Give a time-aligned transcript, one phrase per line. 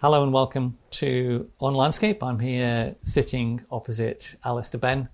[0.00, 2.22] Hello and welcome to On Landscape.
[2.22, 5.08] I'm here sitting opposite Alister Benn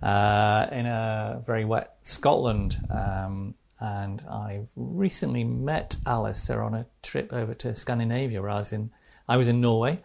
[0.00, 2.78] uh, in a very wet Scotland.
[2.88, 8.72] Um, and I recently met Alistair on a trip over to Scandinavia where I was
[8.72, 8.92] in,
[9.26, 9.98] I was in Norway.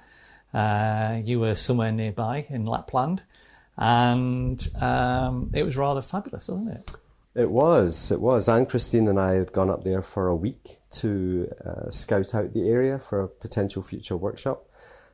[0.52, 3.21] Uh, you were somewhere nearby in Lapland.
[3.77, 6.91] And um, it was rather fabulous, wasn't it?
[7.36, 8.47] It was, it was.
[8.47, 12.54] Anne Christine and I had gone up there for a week to uh, scout out
[12.54, 14.70] the area for a potential future workshop.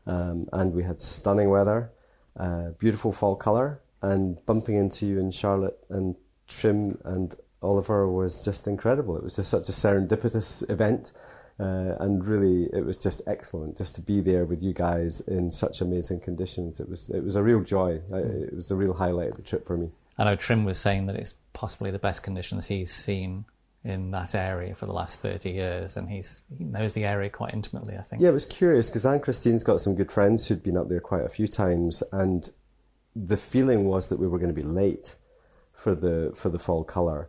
[0.05, 1.91] Um, and we had stunning weather,
[2.37, 6.15] uh, beautiful fall colour, and bumping into you in Charlotte and
[6.47, 9.15] Trym and Oliver was just incredible.
[9.17, 11.11] It was just such a serendipitous event.
[11.59, 15.51] Uh, and really, it was just excellent just to be there with you guys in
[15.51, 16.79] such amazing conditions.
[16.79, 17.99] It was it was a real joy.
[18.11, 19.89] It was a real highlight of the trip for me.
[20.17, 23.43] I know Trym was saying that it's possibly the best conditions he's seen
[23.83, 27.53] in that area for the last 30 years and he's he knows the area quite
[27.53, 28.21] intimately i think.
[28.21, 31.01] Yeah it was curious because anne christine's got some good friends who'd been up there
[31.01, 32.49] quite a few times and
[33.13, 35.15] the feeling was that we were going to be late
[35.73, 37.27] for the for the fall color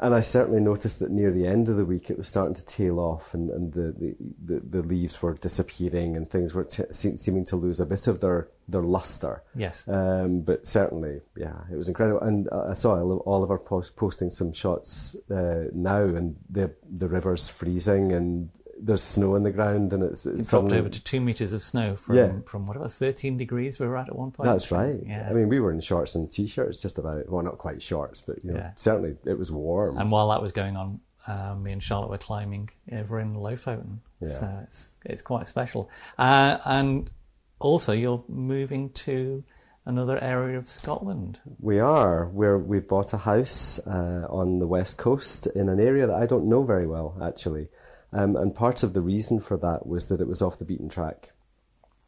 [0.00, 2.64] and I certainly noticed that near the end of the week it was starting to
[2.64, 6.84] tail off and, and the, the, the, the leaves were disappearing and things were t-
[6.90, 9.42] seeming to lose a bit of their, their luster.
[9.54, 9.86] Yes.
[9.86, 12.20] Um, but certainly, yeah, it was incredible.
[12.20, 12.94] And I saw
[13.26, 18.50] Oliver post- posting some shots uh, now and the, the river's freezing and
[18.82, 21.62] there's snow on the ground and it's, it's it dropped over to two meters of
[21.62, 22.32] snow from yeah.
[22.46, 25.32] from what about 13 degrees we were at at one point that's right yeah i
[25.32, 28.52] mean we were in shorts and t-shirts just about well not quite shorts but you
[28.52, 28.70] know, yeah.
[28.74, 32.18] certainly it was warm and while that was going on um, me and charlotte were
[32.18, 34.28] climbing over in lofoten yeah.
[34.28, 37.10] so it's it's quite special uh, and
[37.58, 39.44] also you're moving to
[39.86, 41.38] another area of Scotland.
[41.58, 42.28] We are.
[42.28, 46.26] We're, we've bought a house uh, on the west coast in an area that I
[46.26, 47.68] don't know very well, actually.
[48.12, 50.88] Um, and part of the reason for that was that it was off the beaten
[50.88, 51.30] track.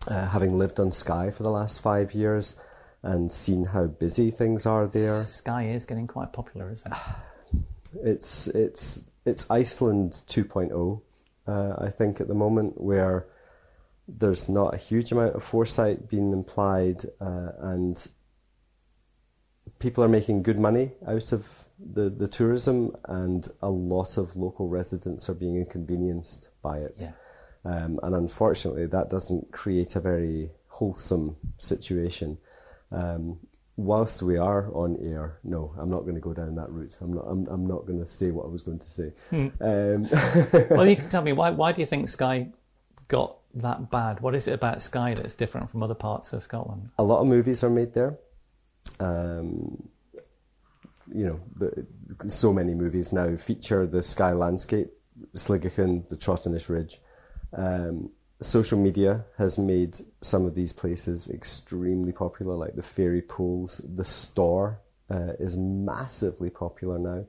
[0.08, 2.61] Uh, having lived on Skye for the last five years
[3.03, 5.23] and seen how busy things are there.
[5.23, 6.98] Skye is getting quite popular, isn't it?
[8.02, 11.02] It's, it's, it's Iceland 2.0,
[11.46, 13.27] uh, I think, at the moment, where
[14.08, 18.08] there's not a huge amount of foresight being implied uh, and
[19.82, 24.68] people are making good money out of the, the tourism, and a lot of local
[24.68, 27.00] residents are being inconvenienced by it.
[27.00, 27.12] Yeah.
[27.64, 32.38] Um, and unfortunately, that doesn't create a very wholesome situation.
[32.92, 33.40] Um,
[33.76, 36.96] whilst we are on air, no, I'm not going to go down that route.
[37.00, 37.24] I'm not.
[37.26, 39.12] I'm, I'm not going to say what I was going to say.
[39.30, 39.48] Hmm.
[39.60, 40.08] Um,
[40.76, 41.50] well, you can tell me why.
[41.50, 42.48] Why do you think Skye
[43.08, 44.20] got that bad?
[44.20, 46.90] What is it about Skye that's different from other parts of Scotland?
[46.98, 48.18] A lot of movies are made there.
[49.00, 49.88] Um,
[51.12, 51.86] you know, the,
[52.28, 54.90] so many movies now feature the Skye landscape,
[55.34, 57.00] Sligachan, the Trotternish Ridge.
[57.52, 58.10] Um,
[58.40, 63.78] social media has made some of these places extremely popular, like the Fairy Pools.
[63.78, 67.26] The Storr uh, is massively popular now.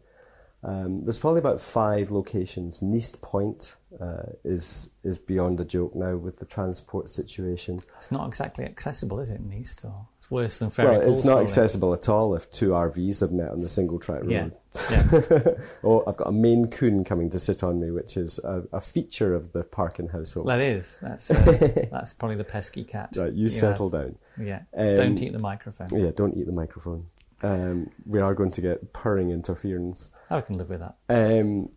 [0.65, 2.79] Um, there's probably about five locations.
[2.79, 7.81] Neist Point uh, is is beyond a joke now with the transport situation.
[7.97, 9.83] It's not exactly accessible, is it, Neist?
[9.83, 13.51] Or worse than Ferry Well, it's not accessible at all if two RVs have met
[13.51, 14.31] on the single track road.
[14.31, 14.49] Yeah.
[14.91, 15.53] yeah.
[15.83, 18.81] oh, I've got a Maine Coon coming to sit on me, which is a, a
[18.81, 20.47] feature of the Parkin household.
[20.47, 20.97] That is.
[21.01, 23.16] That's uh, that's probably the pesky cat.
[23.16, 24.01] Right, you, you settle have.
[24.01, 24.17] down.
[24.38, 24.63] Yeah.
[24.75, 25.89] Um, don't eat the microphone.
[25.91, 27.07] Yeah, don't eat the microphone
[27.44, 30.09] um, we are going to get purring interference.
[30.29, 30.95] I can live with that.
[31.09, 31.69] Um,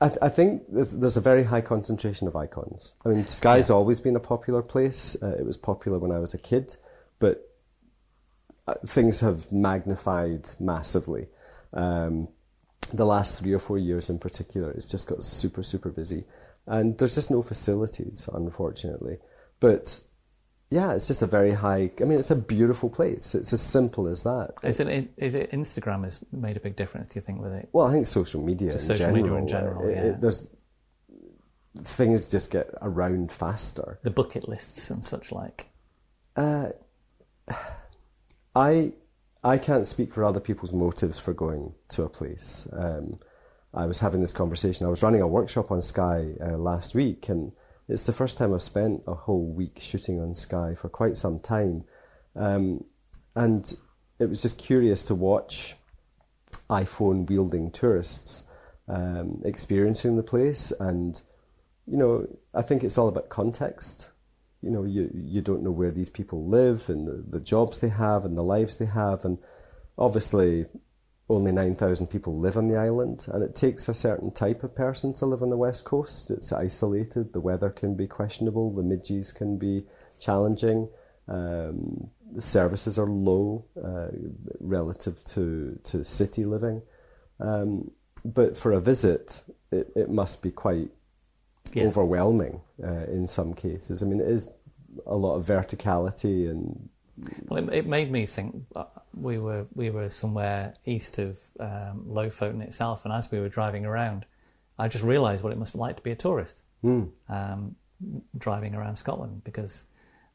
[0.00, 2.94] I, th- I, think there's, there's, a very high concentration of icons.
[3.04, 3.76] I mean, Skye's yeah.
[3.76, 5.16] always been a popular place.
[5.22, 6.76] Uh, it was popular when I was a kid,
[7.18, 7.48] but
[8.86, 11.28] things have magnified massively.
[11.72, 12.28] Um,
[12.92, 16.24] the last three or four years in particular, it's just got super, super busy.
[16.66, 19.18] And there's just no facilities, unfortunately.
[19.60, 20.00] But
[20.70, 21.90] yeah, it's just a very high.
[22.00, 23.34] I mean, it's a beautiful place.
[23.34, 24.54] It's as simple as that.
[24.64, 25.10] Is it?
[25.16, 27.08] Is it Instagram has made a big difference?
[27.08, 27.68] Do you think with it?
[27.72, 28.72] Well, I think social media.
[28.72, 29.88] Just in social general, media in general.
[29.88, 30.02] It, yeah.
[30.02, 30.48] It, there's
[31.84, 34.00] things just get around faster.
[34.02, 35.66] The bucket lists and such like.
[36.34, 36.70] Uh,
[38.56, 38.92] I
[39.44, 42.66] I can't speak for other people's motives for going to a place.
[42.72, 43.20] Um,
[43.74, 44.86] I was having this conversation.
[44.86, 47.52] I was running a workshop on Skye uh, last week, and
[47.86, 51.38] it's the first time I've spent a whole week shooting on Skye for quite some
[51.38, 51.84] time.
[52.34, 52.84] Um,
[53.34, 53.72] and
[54.18, 55.76] it was just curious to watch
[56.70, 58.44] iPhone wielding tourists
[58.88, 60.72] um, experiencing the place.
[60.80, 61.20] And,
[61.86, 64.10] you know, I think it's all about context.
[64.62, 67.88] You know, you, you don't know where these people live and the, the jobs they
[67.88, 69.24] have and the lives they have.
[69.24, 69.38] And
[69.98, 70.66] obviously,
[71.28, 75.12] only 9,000 people live on the island, and it takes a certain type of person
[75.14, 76.30] to live on the west coast.
[76.30, 79.84] It's isolated, the weather can be questionable, the midges can be
[80.20, 80.88] challenging,
[81.26, 84.08] um, the services are low uh,
[84.60, 86.82] relative to, to city living.
[87.40, 87.90] Um,
[88.24, 89.42] but for a visit,
[89.72, 90.90] it, it must be quite
[91.72, 91.84] yeah.
[91.84, 94.02] overwhelming uh, in some cases.
[94.02, 94.48] I mean, it is
[95.06, 96.88] a lot of verticality and.
[97.48, 98.66] Well, it, it made me think
[99.14, 103.86] we were we were somewhere east of um, Lofoten itself, and as we were driving
[103.86, 104.26] around,
[104.78, 107.08] I just realised what it must be like to be a tourist mm.
[107.28, 107.74] um,
[108.36, 109.84] driving around Scotland because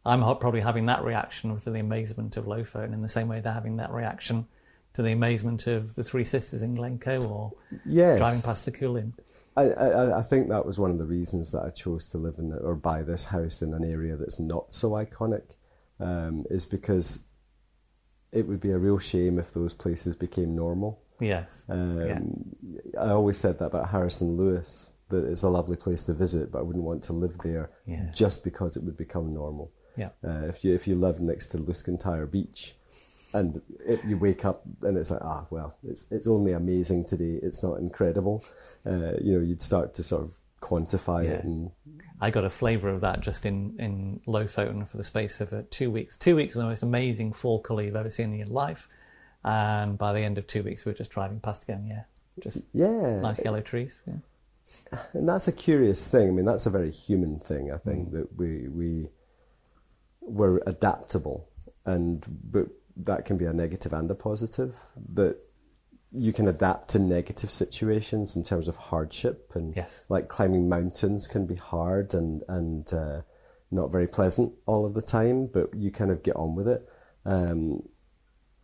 [0.05, 3.53] I'm probably having that reaction to the amazement of Lofoten in the same way they're
[3.53, 4.47] having that reaction
[4.93, 7.53] to the amazement of the Three Sisters in Glencoe or
[7.85, 8.17] yes.
[8.17, 9.13] driving past the Cuillin.
[9.55, 12.35] I, I, I, think that was one of the reasons that I chose to live
[12.37, 15.55] in or buy this house in an area that's not so iconic,
[15.99, 17.27] um, is because
[18.31, 21.01] it would be a real shame if those places became normal.
[21.19, 21.65] Yes.
[21.69, 22.99] Um, yeah.
[22.99, 26.51] I always said that about Harris and Lewis, that it's a lovely place to visit,
[26.51, 28.09] but I wouldn't want to live there yeah.
[28.13, 29.71] just because it would become normal.
[29.97, 30.09] Yeah.
[30.25, 32.75] Uh, if you if you live next to Luskentyre Beach,
[33.33, 37.39] and it, you wake up and it's like ah well it's it's only amazing today.
[37.41, 38.43] It's not incredible.
[38.85, 40.31] Uh, you know, you'd start to sort of
[40.61, 41.31] quantify yeah.
[41.31, 41.71] it and.
[42.23, 45.63] I got a flavour of that just in, in Lofoten for the space of uh,
[45.71, 46.15] two weeks.
[46.15, 48.87] Two weeks of the most amazing fall colour you've ever seen in your life.
[49.43, 51.87] And by the end of two weeks, we were just driving past again.
[51.87, 52.03] Yeah.
[52.39, 54.01] Just yeah, nice yellow trees.
[54.07, 54.99] Yeah.
[55.13, 56.29] And that's a curious thing.
[56.29, 57.71] I mean, that's a very human thing.
[57.71, 58.11] I think mm.
[58.13, 59.07] that we we
[60.21, 61.49] we're adaptable,
[61.85, 62.67] and but
[63.05, 64.75] that can be a negative and a positive.
[65.13, 65.37] That
[66.11, 70.05] you can adapt to negative situations in terms of hardship, and yes.
[70.09, 73.21] like climbing mountains can be hard and and uh,
[73.71, 76.87] not very pleasant all of the time, but you kind of get on with it.
[77.25, 77.87] Um,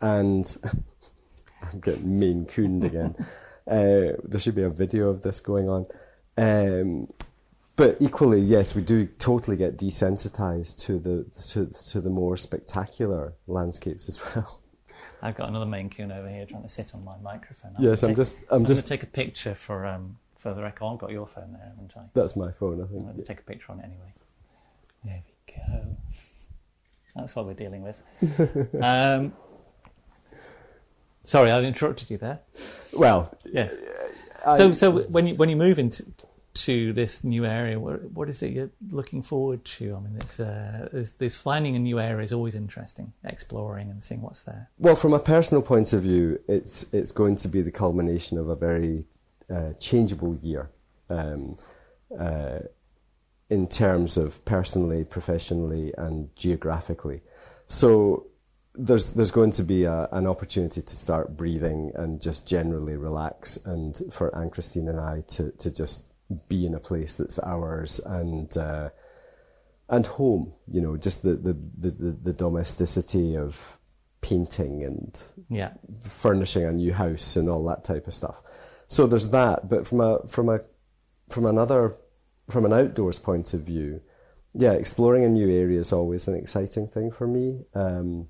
[0.02, 0.56] and
[1.62, 3.16] I'm getting mean cooned again.
[3.68, 5.86] uh, there should be a video of this going on.
[6.38, 7.08] Um,
[7.78, 13.36] but equally, yes, we do totally get desensitized to the to, to the more spectacular
[13.46, 14.62] landscapes as well.
[15.22, 17.74] I've got another Maine Coon over here trying to sit on my microphone.
[17.78, 20.62] I'm yes, I'm take, just I'm, I'm just take a picture for um for the
[20.62, 20.94] record.
[20.94, 22.02] I've got your phone there, haven't I?
[22.14, 23.00] That's my phone, I think.
[23.00, 24.14] I'm going to take a picture on it anyway.
[25.04, 25.98] There we go.
[27.16, 28.02] That's what we're dealing with.
[28.82, 29.34] um,
[31.24, 32.40] sorry, I interrupted you there.
[32.94, 33.76] Well, yes.
[34.46, 36.06] I, so, so when you when you move into
[36.66, 39.96] to this new area, what, what is it you're looking forward to?
[39.96, 44.44] I mean, uh, there's finding a new area is always interesting, exploring and seeing what's
[44.44, 44.70] there.
[44.80, 48.50] Well, from a personal point of view, it's it's going to be the culmination of
[48.50, 49.06] a very
[49.50, 50.70] uh, changeable year,
[51.10, 51.58] um,
[52.20, 52.60] uh,
[53.50, 57.22] in terms of personally, professionally, and geographically.
[57.68, 58.28] So
[58.78, 63.58] there's there's going to be a, an opportunity to start breathing and just generally relax,
[63.66, 66.07] and for Anne Christine and I to to just
[66.50, 68.90] be in a place that's ours and uh,
[69.90, 70.54] and home.
[70.68, 73.80] You know, just the, the, the, the, domesticity of
[74.22, 75.20] painting and
[75.50, 75.74] yeah.
[76.04, 78.42] furnishing a new house and all that type of stuff.
[78.88, 80.60] So there's that, but from a from a
[81.30, 81.96] from another
[82.50, 84.02] from an outdoors point of view,
[84.54, 87.66] yeah, exploring a new area is always an exciting thing for me.
[87.74, 88.28] Um,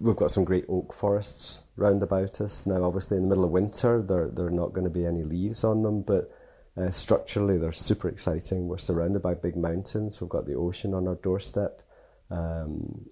[0.00, 2.84] we've got some great oak forests round about us now.
[2.84, 5.64] Obviously, in the middle of winter, there there are not going to be any leaves
[5.64, 6.30] on them, but
[6.76, 8.68] uh, structurally, they're super exciting.
[8.68, 10.20] We're surrounded by big mountains.
[10.20, 11.82] We've got the ocean on our doorstep.
[12.30, 13.06] Um,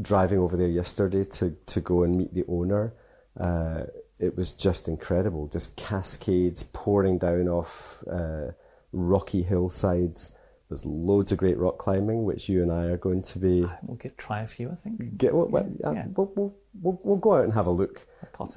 [0.00, 2.94] driving over there yesterday to to go and meet the owner,
[3.38, 3.84] uh,
[4.18, 5.48] it was just incredible.
[5.48, 8.52] Just cascades pouring down off uh,
[8.92, 10.36] rocky hillsides.
[10.68, 13.64] There's loads of great rock climbing, which you and I are going to be.
[13.82, 15.16] We'll get try a few, I think.
[15.16, 16.06] Get well, yeah, yeah.
[16.16, 18.06] We'll, we'll, we'll, we'll, go out and have a look.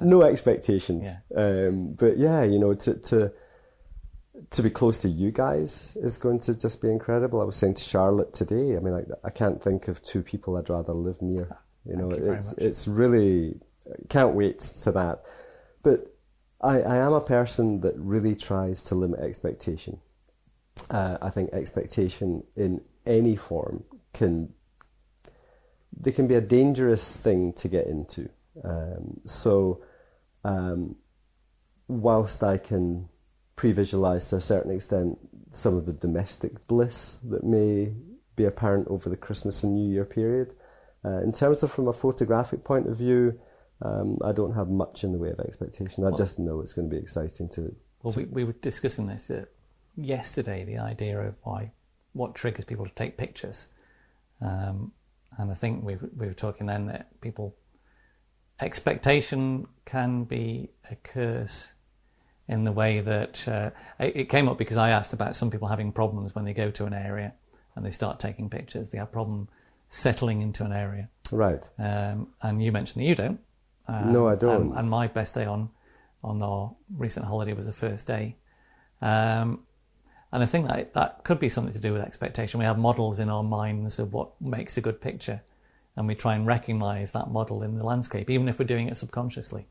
[0.00, 1.66] no expectations, yeah.
[1.68, 3.32] Um, but yeah, you know, to to
[4.50, 7.40] to be close to you guys is going to just be incredible.
[7.40, 8.76] I was saying to Charlotte today.
[8.76, 11.58] I mean, I, I can't think of two people I'd rather live near.
[11.84, 13.60] You know, you it's it's really
[14.08, 15.20] can't wait to that.
[15.84, 16.12] But
[16.60, 20.00] I, I am a person that really tries to limit expectation
[20.90, 24.52] uh, I think expectation in any form can
[25.98, 28.30] they can be a dangerous thing to get into.
[28.64, 29.82] Um, so,
[30.44, 30.96] um,
[31.88, 33.08] whilst I can
[33.56, 35.18] pre-visualize to a certain extent
[35.50, 37.92] some of the domestic bliss that may
[38.36, 40.54] be apparent over the Christmas and New Year period,
[41.04, 43.38] uh, in terms of from a photographic point of view,
[43.82, 46.04] um, I don't have much in the way of expectation.
[46.04, 47.74] I well, just know it's going to be exciting to.
[48.02, 49.30] Well, to we, we were discussing this
[50.04, 51.72] yesterday the idea of why
[52.12, 53.68] what triggers people to take pictures,
[54.40, 54.92] um,
[55.38, 57.54] and I think we we were talking then that people
[58.60, 61.72] expectation can be a curse
[62.48, 65.92] in the way that uh, it, came up because I asked about some people having
[65.92, 67.32] problems when they go to an area
[67.76, 68.90] and they start taking pictures.
[68.90, 69.48] They have problem
[69.88, 71.08] settling into an area.
[71.30, 71.66] Right.
[71.78, 73.40] Um, and you mentioned that you don't.
[73.86, 74.62] Um, No, I don't.
[74.70, 75.70] And, and my best day on
[76.22, 78.36] on our recent holiday was the first day.
[79.00, 79.60] Um,
[80.32, 82.58] and I think that that could be something to do with expectation.
[82.60, 85.42] We have models in our minds of what makes a good picture,
[85.96, 88.96] and we try and recognise that model in the landscape, even if we're doing it
[88.96, 89.66] subconsciously.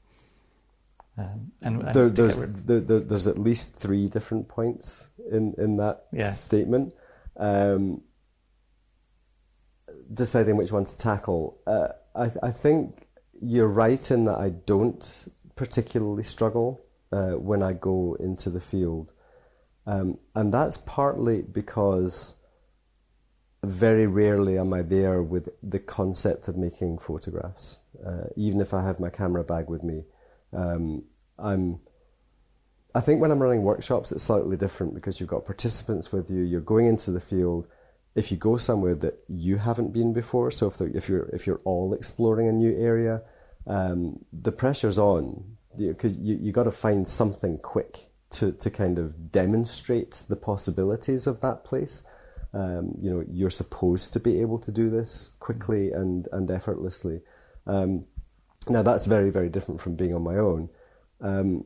[1.17, 5.77] Um, and, and there, there's there, there, there's at least three different points in in
[5.77, 6.31] that Yeah.
[6.31, 6.93] statement.
[7.35, 8.01] Um,
[10.13, 13.07] deciding which one to tackle, uh, I I think
[13.41, 19.13] you're right in that I don't particularly struggle uh, when I go into the field,
[19.85, 22.35] um, and that's partly because
[23.63, 27.79] very rarely am I there with the concept of making photographs.
[28.05, 30.03] Uh, even if I have my camera bag with me,
[30.53, 31.03] um,
[31.37, 31.79] I'm.
[32.95, 36.41] I think when I'm running workshops, it's slightly different because you've got participants with you.
[36.41, 37.67] You're going into the field.
[38.15, 41.45] If you go somewhere that you haven't been before, so if, the, if you're if
[41.45, 43.21] you're all exploring a new area,
[43.67, 48.99] um, the pressure's on because you you got to find something quick to to kind
[48.99, 52.03] of demonstrate the possibilities of that place.
[52.53, 57.21] Um, you know, you're supposed to be able to do this quickly and and effortlessly.
[57.65, 58.05] Um,
[58.67, 60.69] now that's very very different from being on my own.
[61.21, 61.65] Um,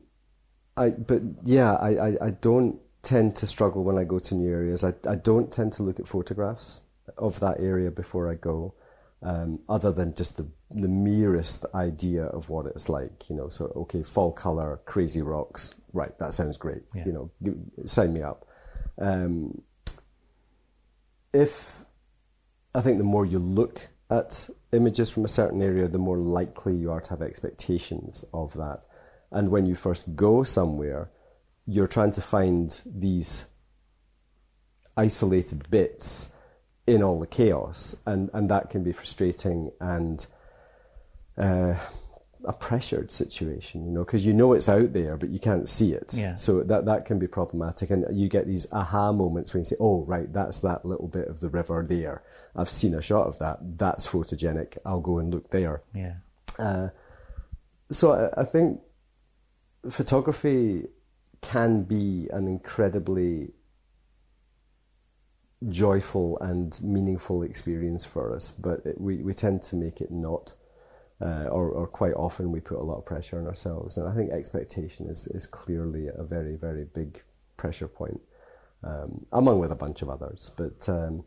[0.76, 4.50] I but yeah, I, I, I don't tend to struggle when I go to new
[4.50, 4.82] areas.
[4.82, 6.80] I, I don't tend to look at photographs
[7.18, 8.74] of that area before I go,
[9.22, 13.30] um, other than just the the merest idea of what it's like.
[13.30, 16.16] You know, so okay, fall color, crazy rocks, right?
[16.18, 16.82] That sounds great.
[16.94, 17.06] Yeah.
[17.06, 18.46] You know, sign me up.
[18.98, 19.62] Um,
[21.32, 21.84] if
[22.74, 26.74] I think the more you look at images from a certain area, the more likely
[26.74, 28.84] you are to have expectations of that.
[29.30, 31.10] And when you first go somewhere,
[31.66, 33.46] you're trying to find these
[34.96, 36.34] isolated bits
[36.86, 40.26] in all the chaos, and, and that can be frustrating and
[41.38, 41.74] uh,
[42.46, 45.92] a pressured situation, you know, because you know it's out there, but you can't see
[45.92, 46.12] it.
[46.14, 46.34] Yeah.
[46.34, 49.76] So that that can be problematic, and you get these aha moments when you say,
[49.80, 52.22] "Oh, right, that's that little bit of the river there.
[52.54, 53.78] I've seen a shot of that.
[53.78, 54.76] That's photogenic.
[54.84, 56.14] I'll go and look there." yeah,
[56.58, 56.88] Uh,
[57.90, 58.80] so I, I think
[59.90, 60.86] photography
[61.40, 63.52] can be an incredibly
[65.68, 70.54] joyful and meaningful experience for us, but it, we, we tend to make it not.
[71.20, 74.14] Uh, or, or quite often we put a lot of pressure on ourselves, and I
[74.14, 77.22] think expectation is, is clearly a very very big
[77.56, 78.20] pressure point,
[78.82, 80.50] um, among with a bunch of others.
[80.56, 81.24] But um,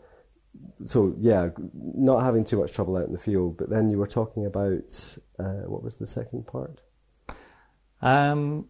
[0.84, 3.58] so yeah, not having too much trouble out in the field.
[3.58, 6.82] But then you were talking about uh, what was the second part?
[8.01, 8.67] Um,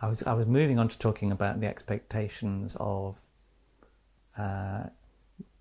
[0.00, 3.20] I was I was moving on to talking about the expectations of
[4.36, 4.84] uh,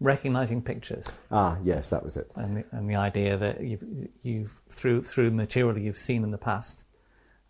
[0.01, 2.29] recognizing pictures Ah, yes, that was it.
[2.35, 3.83] and the, and the idea that you've
[4.23, 6.83] you've through through material you've seen in the past,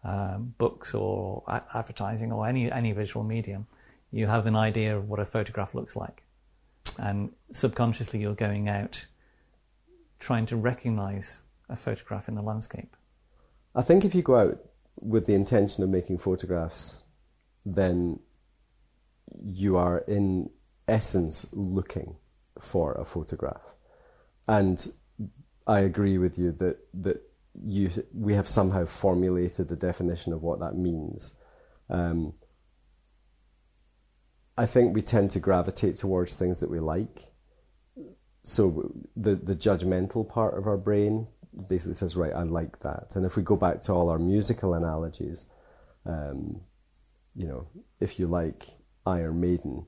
[0.03, 3.65] um, books or a- advertising or any any visual medium,
[4.11, 6.23] you have an idea of what a photograph looks like,
[6.99, 9.07] and subconsciously you're going out
[10.19, 12.95] trying to recognize a photograph in the landscape.
[13.73, 14.59] I think if you go out
[14.99, 17.03] with the intention of making photographs,
[17.65, 18.19] then
[19.41, 20.49] you are in
[20.87, 22.17] essence looking
[22.61, 23.75] for a photograph.
[24.47, 24.85] And
[25.67, 27.21] I agree with you that that
[27.63, 31.33] you we have somehow formulated the definition of what that means.
[31.89, 32.33] Um,
[34.57, 37.31] I think we tend to gravitate towards things that we like.
[38.43, 41.27] So the the judgmental part of our brain
[41.67, 43.15] basically says, right, I like that.
[43.15, 45.45] And if we go back to all our musical analogies,
[46.05, 46.61] um,
[47.35, 47.67] you know,
[47.99, 49.85] if you like Iron Maiden,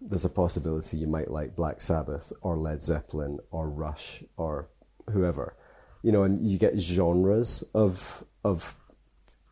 [0.00, 4.68] there's a possibility you might like Black Sabbath or Led Zeppelin or Rush or
[5.10, 5.56] whoever,
[6.02, 8.76] you know, and you get genres of of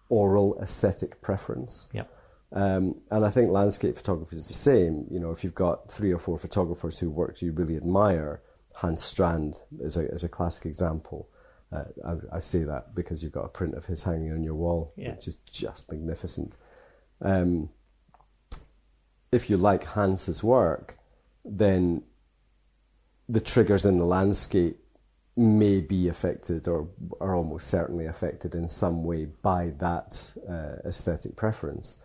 [0.08, 1.86] oral aesthetic preference.
[1.92, 2.10] Yep.
[2.52, 5.06] Um, and I think landscape photography is the same.
[5.10, 8.42] You know, if you've got three or four photographers who work you really admire,
[8.74, 11.28] Hans Strand is a, is a classic example.
[11.72, 14.54] Uh, I, I say that because you've got a print of his hanging on your
[14.54, 15.12] wall, Yeah.
[15.12, 16.56] which is just magnificent.
[17.20, 17.70] Um,
[19.34, 20.96] if you like Hans's work,
[21.44, 22.02] then
[23.28, 24.78] the triggers in the landscape
[25.36, 26.88] may be affected or
[27.20, 32.00] are almost certainly affected in some way by that uh, aesthetic preference.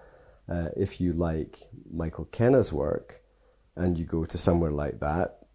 [0.51, 1.59] Uh, if you like
[1.93, 3.21] Michael Kenna's work
[3.75, 5.45] and you go to somewhere like that,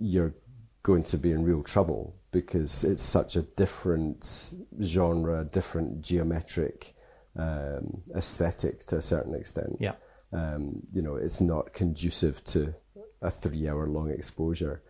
[0.00, 0.34] you're
[0.82, 6.94] going to be in real trouble because it's such a different genre, different geometric
[7.36, 9.76] um, aesthetic to a certain extent.
[9.78, 9.92] Yeah.
[10.32, 12.74] Um, you know, it's not conducive to
[13.20, 14.82] a three-hour-long exposure.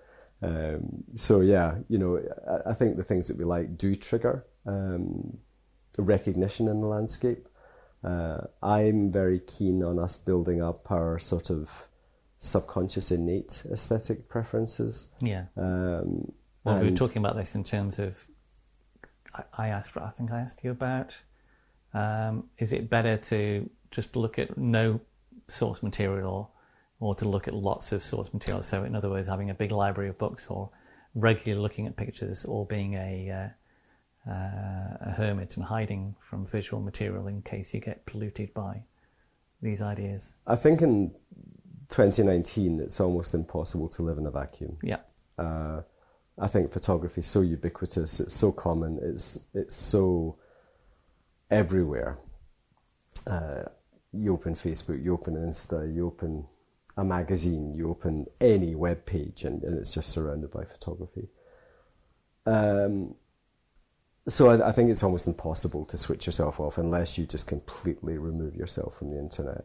[0.42, 4.44] Um, so yeah, you know, I, I, think the things that we like do trigger
[4.66, 5.38] um,
[5.98, 7.48] recognition in the landscape.
[8.02, 11.86] Uh, I'm very keen on us building up our sort of
[12.40, 15.08] subconscious innate aesthetic preferences.
[15.20, 15.44] Yeah.
[15.56, 16.32] Um,
[16.64, 18.26] well, we were talking about this in terms of.
[19.34, 19.96] I, I asked.
[19.96, 21.20] I think I asked you about.
[21.94, 25.00] Um, is it better to just look at no
[25.52, 26.52] source material,
[27.00, 28.62] or to look at lots of source material?
[28.62, 30.70] So, in other words, having a big library of books, or
[31.14, 33.48] regularly looking at pictures, or being a uh,
[34.30, 38.82] uh, a hermit and hiding from visual material in case you get polluted by
[39.60, 40.34] these ideas.
[40.46, 41.12] I think in
[41.88, 44.78] 2019, it's almost impossible to live in a vacuum.
[44.82, 44.98] Yeah.
[45.38, 45.82] Uh,
[46.38, 48.20] I think photography is so ubiquitous.
[48.20, 48.98] It's so common.
[49.02, 50.36] It's it's so
[51.50, 52.18] everywhere.
[53.26, 53.64] Uh,
[54.12, 56.46] you open Facebook, you open Insta, you open
[56.96, 61.28] a magazine, you open any web page, and, and it's just surrounded by photography.
[62.44, 63.14] Um,
[64.28, 68.18] so I, I think it's almost impossible to switch yourself off unless you just completely
[68.18, 69.64] remove yourself from the internet.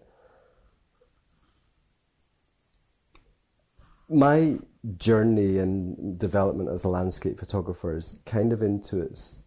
[4.09, 4.57] my
[4.97, 9.45] journey and development as a landscape photographer is kind of into its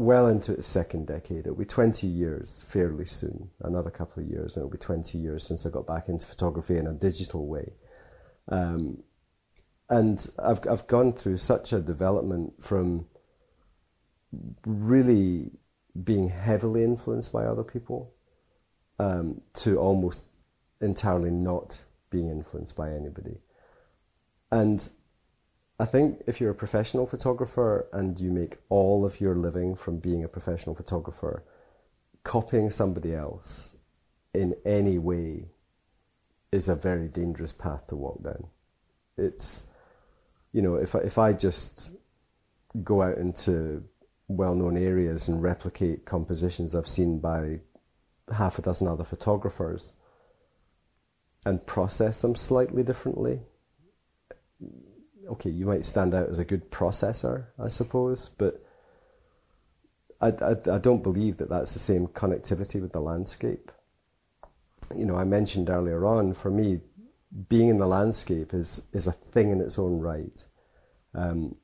[0.00, 1.40] well into its second decade.
[1.40, 5.46] It'll be 20 years fairly soon, another couple of years, and it'll be 20 years
[5.46, 7.74] since I got back into photography in a digital way.
[8.48, 9.02] Um,
[9.90, 13.06] and I've, I've gone through such a development from
[14.64, 15.50] really
[16.02, 18.14] being heavily influenced by other people
[18.98, 20.22] um, to almost
[20.80, 23.38] entirely not being influenced by anybody.
[24.50, 24.88] And
[25.80, 29.98] I think if you're a professional photographer and you make all of your living from
[29.98, 31.42] being a professional photographer,
[32.22, 33.76] copying somebody else
[34.34, 35.46] in any way
[36.52, 38.48] is a very dangerous path to walk down.
[39.16, 39.70] It's,
[40.52, 41.92] you know, if I, if I just
[42.84, 43.84] go out into
[44.28, 47.60] well known areas and replicate compositions I've seen by
[48.36, 49.94] half a dozen other photographers,
[51.46, 53.40] and process them slightly differently.
[55.30, 58.64] Okay, you might stand out as a good processor, I suppose, but
[60.20, 63.70] I, I, I don't believe that that's the same connectivity with the landscape.
[64.94, 66.80] You know, I mentioned earlier on, for me,
[67.48, 70.44] being in the landscape is, is a thing in its own right.
[71.14, 71.54] Um,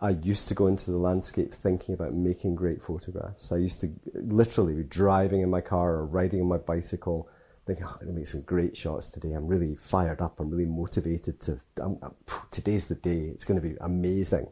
[0.00, 3.52] I used to go into the landscape thinking about making great photographs.
[3.52, 7.28] I used to literally be driving in my car or riding on my bicycle
[7.66, 9.32] thinking, oh, I'm going to make some great shots today.
[9.32, 10.38] I'm really fired up.
[10.40, 12.14] I'm really motivated to, I'm, I'm,
[12.50, 13.30] today's the day.
[13.32, 14.48] It's going to be amazing.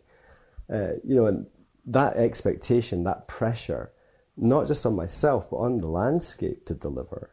[0.73, 1.47] Uh, you know, and
[1.87, 3.93] that expectation, that pressure,
[4.37, 7.31] not just on myself, but on the landscape to deliver.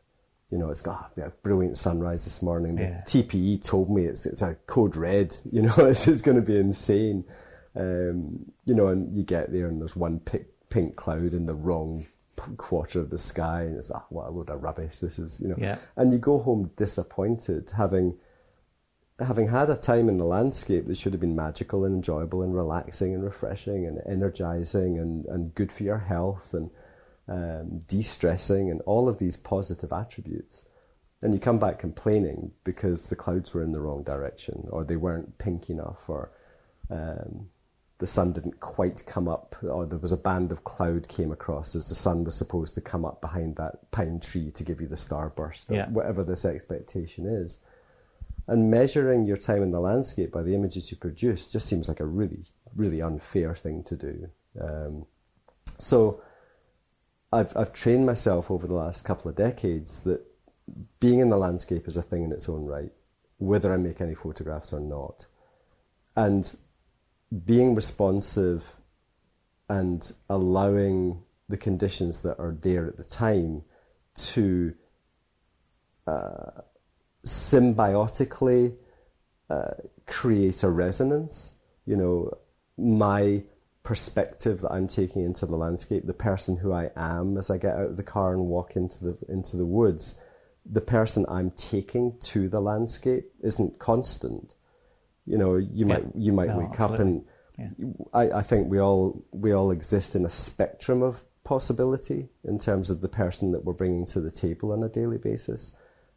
[0.50, 2.78] You know, it's got oh, a brilliant sunrise this morning.
[2.78, 3.02] Yeah.
[3.06, 5.36] The TPE told me it's, it's a code red.
[5.52, 7.24] You know, it's, it's going to be insane.
[7.76, 11.56] Um, you know, and you get there and there's one pink, pink cloud in the
[11.56, 12.06] wrong
[12.58, 15.48] quarter of the sky, and it's ah, what a load of rubbish this is, you
[15.48, 15.56] know.
[15.58, 15.78] Yeah.
[15.96, 18.18] And you go home disappointed, having
[19.20, 22.56] having had a time in the landscape that should have been magical and enjoyable and
[22.56, 26.72] relaxing and refreshing and energizing and, and good for your health and
[27.28, 30.66] um, de-stressing and all of these positive attributes.
[31.22, 34.96] And you come back complaining because the clouds were in the wrong direction or they
[34.96, 36.32] weren't pink enough or
[36.90, 37.50] um,
[38.00, 41.76] the sun didn't quite come up, or there was a band of cloud came across
[41.76, 44.88] as the sun was supposed to come up behind that pine tree to give you
[44.88, 45.90] the starburst, or yeah.
[45.90, 47.62] whatever this expectation is.
[48.48, 52.00] And measuring your time in the landscape by the images you produce just seems like
[52.00, 54.30] a really, really unfair thing to do.
[54.60, 55.06] Um,
[55.78, 56.22] so
[57.32, 60.26] I've, I've trained myself over the last couple of decades that
[61.00, 62.92] being in the landscape is a thing in its own right,
[63.38, 65.26] whether I make any photographs or not.
[66.16, 66.56] And
[67.46, 68.76] being responsive
[69.70, 73.64] and allowing the conditions that are there at the time
[74.16, 74.74] to
[76.08, 76.62] uh,
[77.26, 78.76] symbiotically
[79.50, 79.72] uh,
[80.06, 81.56] create a resonance.
[81.86, 82.38] You know,
[82.78, 83.44] my
[83.84, 87.76] perspective that I'm taking into the landscape, the person who I am as I get
[87.76, 90.22] out of the car and walk into the into the woods,
[90.66, 94.54] the person I'm taking to the landscape isn't constant.
[95.30, 95.86] You know, you yeah.
[95.86, 96.96] might you might no, wake absolutely.
[96.96, 97.26] up and
[97.78, 97.88] yeah.
[98.14, 102.90] I, I think we all we all exist in a spectrum of possibility in terms
[102.90, 105.76] of the person that we're bringing to the table on a daily basis.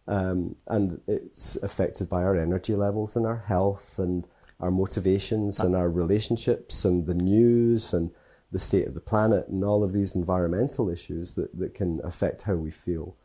[0.09, 4.27] Um, and it's affected by our energy levels and our health and
[4.61, 8.11] our motivations and our relationships and the news and
[8.51, 12.42] the state of the planet and all of these environmental issues that, that can affect
[12.42, 13.16] how we feel.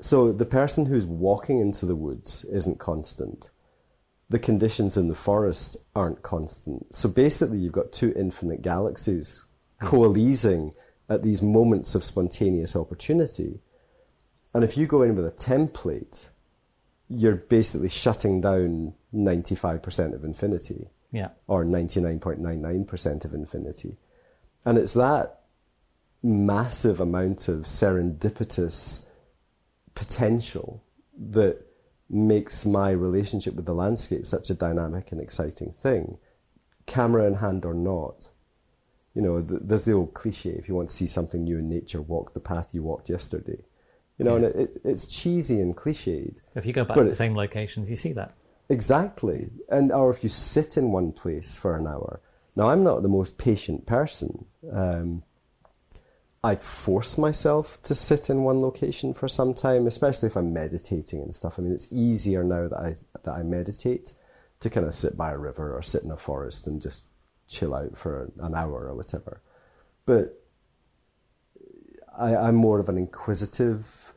[0.00, 3.50] So the person who's walking into the woods isn't constant.
[4.34, 6.92] The conditions in the forest aren't constant.
[6.92, 9.44] So basically, you've got two infinite galaxies
[9.78, 9.86] hmm.
[9.86, 10.74] coalescing
[11.08, 13.60] at these moments of spontaneous opportunity.
[14.52, 16.30] And if you go in with a template,
[17.08, 21.28] you're basically shutting down 95% of infinity Yeah.
[21.46, 23.98] or 99.99% of infinity.
[24.66, 25.42] And it's that
[26.24, 29.06] massive amount of serendipitous
[29.94, 30.82] potential
[31.16, 31.64] that
[32.14, 36.16] makes my relationship with the landscape such a dynamic and exciting thing,
[36.86, 38.30] camera in hand or not.
[39.14, 41.68] You know, th- there's the old cliche if you want to see something new in
[41.68, 43.58] nature, walk the path you walked yesterday.
[44.18, 44.46] You know, Yeah.
[44.46, 46.36] and it, it, it's cheesy and cliched.
[46.54, 48.34] If you go back to the it- same locations, you see that.
[48.70, 49.50] Exactly.
[49.68, 52.20] And or if you sit in one place for an hour.
[52.56, 54.46] Now I'm not the most patient person.
[54.72, 55.22] Um,
[56.44, 61.22] I force myself to sit in one location for some time, especially if I'm meditating
[61.22, 61.58] and stuff.
[61.58, 64.12] I mean, it's easier now that I that I meditate
[64.60, 67.06] to kind of sit by a river or sit in a forest and just
[67.48, 69.40] chill out for an hour or whatever.
[70.04, 70.44] But
[72.14, 74.12] I, I'm more of an inquisitive,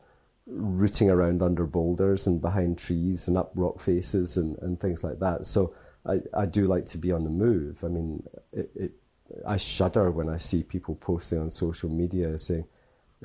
[0.46, 5.18] rooting around under boulders and behind trees and up rock faces and, and things like
[5.20, 5.46] that.
[5.46, 7.82] So I, I do like to be on the move.
[7.82, 8.92] I mean, it, it,
[9.46, 12.64] I shudder when I see people posting on social media saying,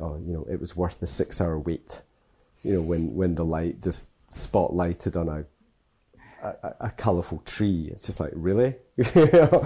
[0.01, 2.01] oh, you know, it was worth the six hour wait.
[2.63, 5.45] You know, when, when the light just spotlighted on a
[6.43, 7.87] a, a colourful tree.
[7.93, 8.75] It's just like, really?
[8.97, 9.65] you know,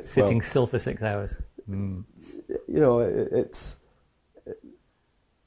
[0.00, 1.36] Sitting well, still for six hours.
[1.68, 2.04] Mm.
[2.48, 3.82] you know, it, it's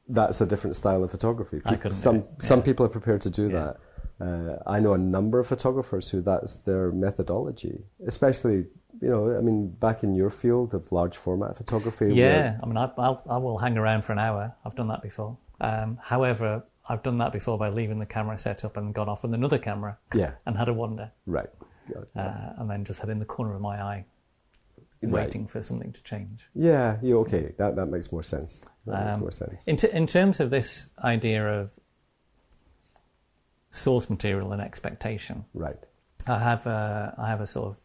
[0.08, 1.62] that's a different style of photography.
[1.66, 3.74] I Peop- couldn't do some it, some people are prepared to do Yeah.
[4.20, 4.26] that.
[4.26, 8.66] Uh, I know a number of photographers who that's their methodology, especially
[9.02, 12.14] you know, I mean, back in your field of large format photography.
[12.14, 14.54] Yeah, where- I mean, I, I'll, I will hang around for an hour.
[14.66, 15.38] I've done that before.
[15.62, 19.24] Um, however, I've done that before by leaving the camera set up and gone off
[19.24, 21.50] with another camera yeah, and had a wander, right.
[21.90, 24.06] Yeah, uh, and then just had in the corner of my eye,
[25.02, 25.26] Right.
[25.26, 26.42] waiting for something to change.
[26.54, 27.54] yeah, you okay?
[27.58, 28.66] That that makes more sense.
[28.86, 29.64] That makes Um, more sense.
[29.66, 31.72] In, t- in terms of this idea of
[33.72, 35.78] source material and expectation, Right.
[36.28, 37.78] I have a, I have a sort of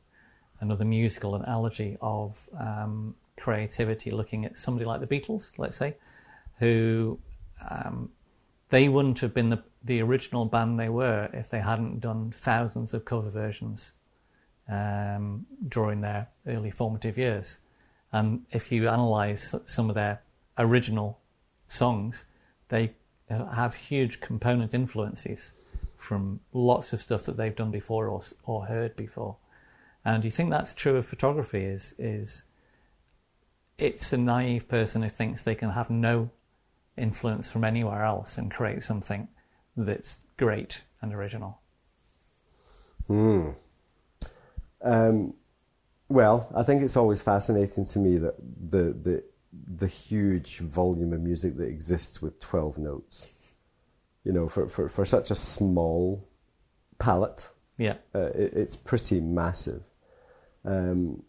[0.64, 5.96] another musical analogy of um, creativity, looking at somebody like the Beatles, let's say,
[6.58, 7.18] who
[7.70, 8.10] um,
[8.70, 12.94] they wouldn't have been the the original band they were if they hadn't done thousands
[12.94, 13.92] of cover versions
[14.66, 17.58] um, during their early formative years.
[18.10, 20.22] And if you analyze some of their
[20.56, 21.18] original
[21.66, 22.24] songs,
[22.68, 22.94] they
[23.28, 25.52] have huge component influences
[25.98, 29.36] from lots of stuff that they've done before or, or heard before.
[30.04, 31.64] And do you think that's true of photography?
[31.64, 32.42] Is is
[33.78, 36.30] it's a naive person who thinks they can have no
[36.96, 39.28] influence from anywhere else and create something
[39.76, 41.58] that's great and original.
[43.06, 43.50] Hmm.
[44.82, 45.34] Um,
[46.08, 48.34] well, I think it's always fascinating to me that
[48.70, 53.32] the the the huge volume of music that exists with twelve notes.
[54.22, 56.26] You know, for for, for such a small
[56.98, 59.82] palette, Yeah, uh, it, it's pretty massive.
[60.64, 61.22] Um,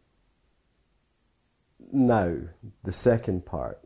[1.92, 2.36] now,
[2.84, 3.80] the second part.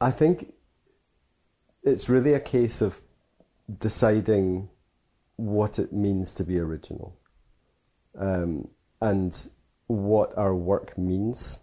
[0.00, 0.52] I think
[1.82, 3.00] it's really a case of
[3.78, 4.68] deciding
[5.36, 7.18] what it means to be original
[8.18, 8.68] um,
[9.00, 9.48] and
[9.86, 11.60] what our work means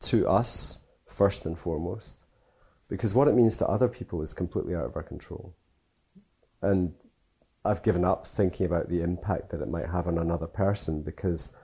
[0.00, 2.24] to us, first and foremost.
[2.88, 5.54] Because what it means to other people is completely out of our control.
[6.60, 6.94] And
[7.64, 11.54] I've given up thinking about the impact that it might have on another person because,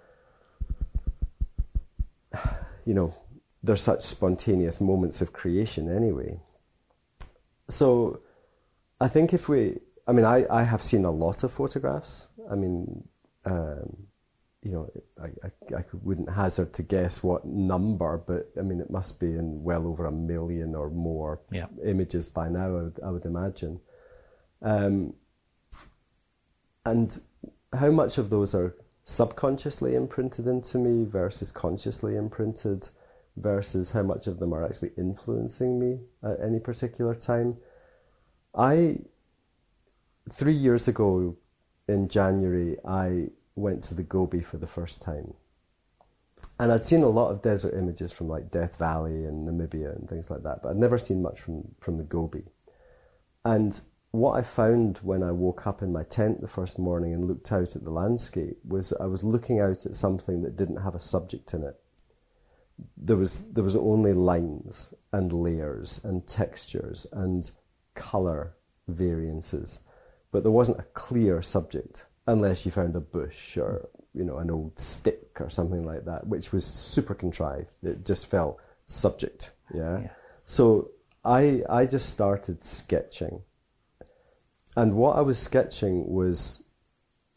[2.85, 3.15] you know,
[3.63, 6.39] there's such spontaneous moments of creation anyway.
[7.69, 8.21] So
[9.01, 12.29] I think if we, I mean, I, I have seen a lot of photographs.
[12.51, 13.09] I mean,
[13.45, 14.07] um,
[14.63, 18.91] you know, I, I, I wouldn't hazard to guess what number, but I mean, it
[18.91, 21.67] must be in well over a million or more Yeah.
[21.85, 23.81] images by now, I would, I would imagine.
[24.63, 25.15] Um,
[26.87, 27.20] and
[27.72, 32.88] how much of those are subconsciously imprinted into me versus consciously imprinted
[33.37, 37.57] versus how much of them are actually influencing me at any particular time.
[38.55, 39.01] I,
[40.31, 41.37] three years ago
[41.88, 45.35] in January, I went to the Gobi for the first time.
[46.59, 50.09] And I'd seen a lot of desert images from like Death Valley and Namibia and
[50.09, 52.44] things like that, but I'd never seen much from, from the Gobi.
[53.44, 53.79] And
[54.17, 57.53] what I found when I woke up in my tent the first morning and looked
[57.53, 61.01] out at the landscape was I was looking out at something that didn't have a
[61.01, 61.79] subject in it.
[62.97, 67.51] There was there was only lines and layers and textures and
[67.95, 68.55] color
[68.89, 69.81] variances,
[70.31, 74.51] but there wasn't a clear subject unless you found a bush or you know an
[74.51, 77.73] old stick or something like that, which was super contrived.
[77.83, 79.53] It just felt subject.
[79.75, 80.01] Yeah.
[80.01, 80.11] Yeah.
[80.45, 80.91] So
[81.25, 83.43] I I just started sketching,
[84.77, 86.62] and what I was sketching was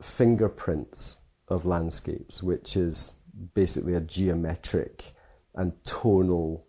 [0.01, 3.15] fingerprints of landscapes, which is
[3.53, 5.13] basically a geometric
[5.55, 6.67] and tonal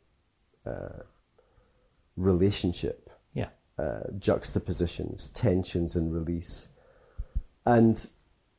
[0.67, 1.03] uh,
[2.17, 3.49] relationship Yeah.
[3.79, 6.69] uh, juxtapositions, tensions, and release.
[7.67, 8.07] And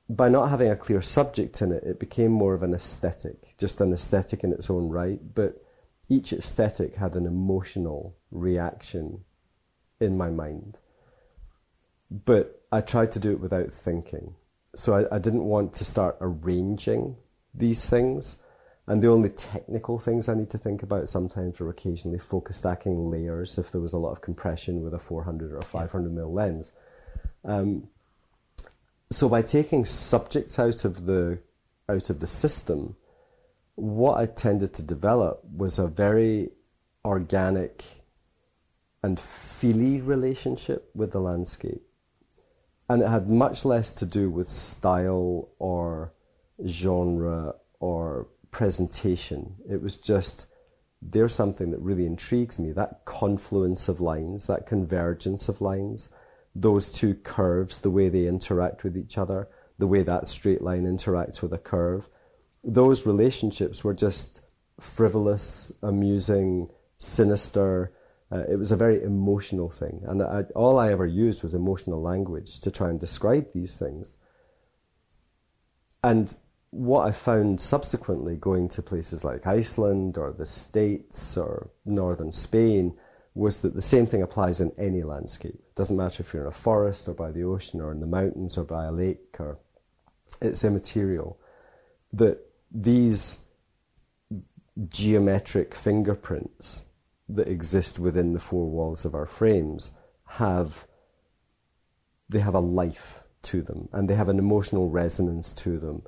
[0.09, 3.79] by not having a clear subject in it, it became more of an aesthetic, just
[3.81, 5.19] an aesthetic in its own right.
[5.33, 5.63] But
[6.09, 9.23] each aesthetic had an emotional reaction
[9.99, 10.77] in my mind.
[12.11, 14.35] But I tried to do it without thinking.
[14.75, 17.15] So I, I didn't want to start arranging
[17.53, 18.35] these things.
[18.87, 23.09] And the only technical things I need to think about sometimes are occasionally focus stacking
[23.09, 26.33] layers if there was a lot of compression with a 400 or a 500 mil
[26.33, 26.73] lens.
[27.45, 27.87] Um,
[29.09, 31.39] so by taking subjects out of the
[31.89, 32.95] out of the system,
[33.75, 36.49] what I tended to develop was a very
[37.03, 37.83] organic
[39.03, 41.83] and feely relationship with the landscape.
[42.91, 46.11] And it had much less to do with style or
[46.67, 49.55] genre or presentation.
[49.69, 50.45] It was just
[51.01, 56.09] there's something that really intrigues me that confluence of lines, that convergence of lines,
[56.53, 60.83] those two curves, the way they interact with each other, the way that straight line
[60.83, 62.09] interacts with a curve.
[62.61, 64.41] Those relationships were just
[64.81, 67.93] frivolous, amusing, sinister.
[68.31, 70.01] Uh, it was a very emotional thing.
[70.07, 74.13] And I, all I ever used was emotional language to try and describe these things.
[76.03, 76.33] And
[76.69, 82.97] what I found subsequently going to places like Iceland or the States or northern Spain
[83.33, 85.53] was that the same thing applies in any landscape.
[85.53, 88.07] It doesn't matter if you're in a forest or by the ocean or in the
[88.07, 89.59] mountains or by a lake or
[90.41, 91.37] it's immaterial.
[92.13, 92.39] That
[92.71, 93.39] these
[94.87, 96.85] geometric fingerprints
[97.35, 99.91] that exist within the four walls of our frames
[100.37, 100.87] have
[102.29, 106.03] they have a life to them and they have an emotional resonance to them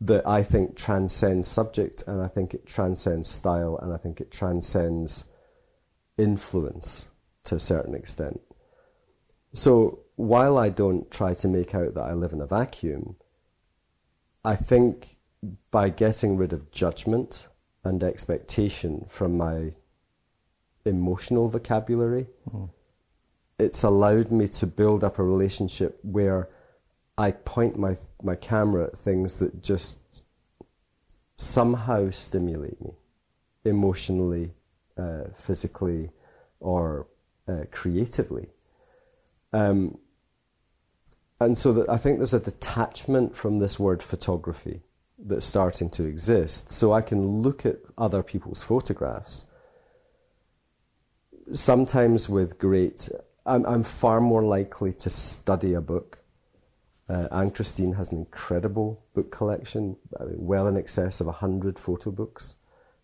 [0.00, 4.30] that I think transcends subject and I think it transcends style and I think it
[4.30, 5.24] transcends
[6.18, 7.08] influence
[7.44, 8.40] to a certain extent.
[9.52, 13.16] So while I don't try to make out that I live in a vacuum,
[14.44, 15.16] I think
[15.70, 17.48] by getting rid of judgment
[17.84, 19.72] and expectation from my
[20.86, 22.70] emotional vocabulary, Mm.
[23.58, 26.48] it's allowed me to build up a relationship where
[27.18, 30.22] I point my my camera at things that just
[31.36, 32.92] somehow stimulate me
[33.64, 34.52] emotionally,
[34.96, 36.10] uh, physically,
[36.60, 37.06] or
[37.48, 38.48] uh, creatively.
[39.52, 39.98] Um,
[41.40, 44.82] and so that I think there's a detachment from this word photography
[45.18, 46.70] that's starting to exist.
[46.70, 49.44] So I can look at other people's photographs,
[51.52, 53.08] sometimes with great.
[53.44, 56.18] I'm, I'm far more likely to study a book.
[57.08, 61.78] Uh, Anne Christine has an incredible book collection, I mean, well in excess of 100
[61.78, 62.56] photo books.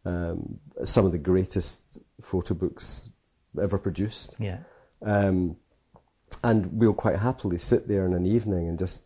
[0.05, 3.11] Um, some of the greatest photo books
[3.61, 4.35] ever produced.
[4.41, 4.59] Yeah.
[5.01, 5.57] Um,
[6.43, 9.05] and we'll quite happily sit there in an evening and just,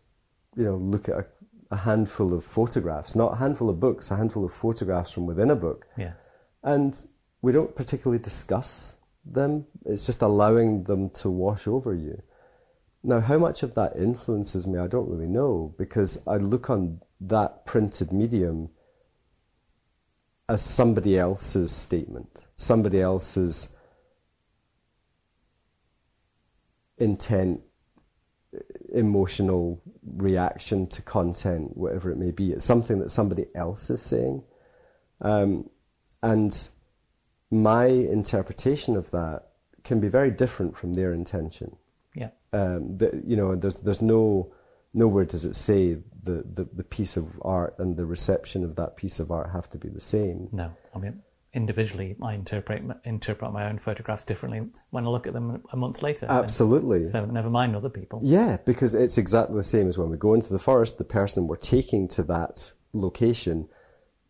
[0.55, 1.25] you know, look at a,
[1.69, 5.51] a handful of photographs, not a handful of books, a handful of photographs from within
[5.51, 5.85] a book.
[5.95, 6.13] Yeah.
[6.63, 6.99] And
[7.43, 8.96] we don't particularly discuss
[9.33, 9.65] them.
[9.85, 12.21] It's just allowing them to wash over you.
[13.03, 17.01] Now, how much of that influences me, I don't really know, because I look on
[17.21, 18.69] that printed medium
[20.49, 23.69] as somebody else's statement, somebody else's
[26.97, 27.61] intent,
[28.93, 32.51] emotional reaction to content, whatever it may be.
[32.51, 34.43] It's something that somebody else is saying.
[35.21, 35.69] Um,
[36.23, 36.67] and
[37.49, 39.47] my interpretation of that
[39.83, 41.77] can be very different from their intention.
[42.15, 42.29] Yeah.
[42.53, 44.53] Um, the, you know, there's there's no
[44.93, 48.97] nowhere does it say the, the, the piece of art and the reception of that
[48.97, 50.49] piece of art have to be the same.
[50.51, 50.75] No.
[50.95, 51.21] I mean,
[51.53, 56.01] individually, I interpret interpret my own photographs differently when I look at them a month
[56.01, 56.25] later.
[56.29, 57.07] Absolutely.
[57.07, 58.19] So never mind other people.
[58.23, 60.97] Yeah, because it's exactly the same as when we go into the forest.
[60.97, 63.69] The person we're taking to that location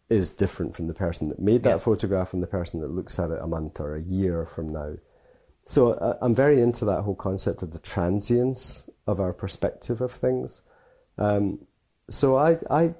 [0.09, 1.77] is different from the person that made that Yeah.
[1.77, 4.93] photograph and the person that looks at it a month or a year from now.
[5.65, 10.11] so uh, I'm very into that whole concept of the transience of our perspective of
[10.13, 10.61] things.
[11.17, 11.65] Um,
[12.09, 12.95] so I, I,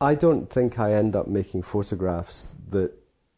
[0.00, 2.92] I don't think I end up making photographs that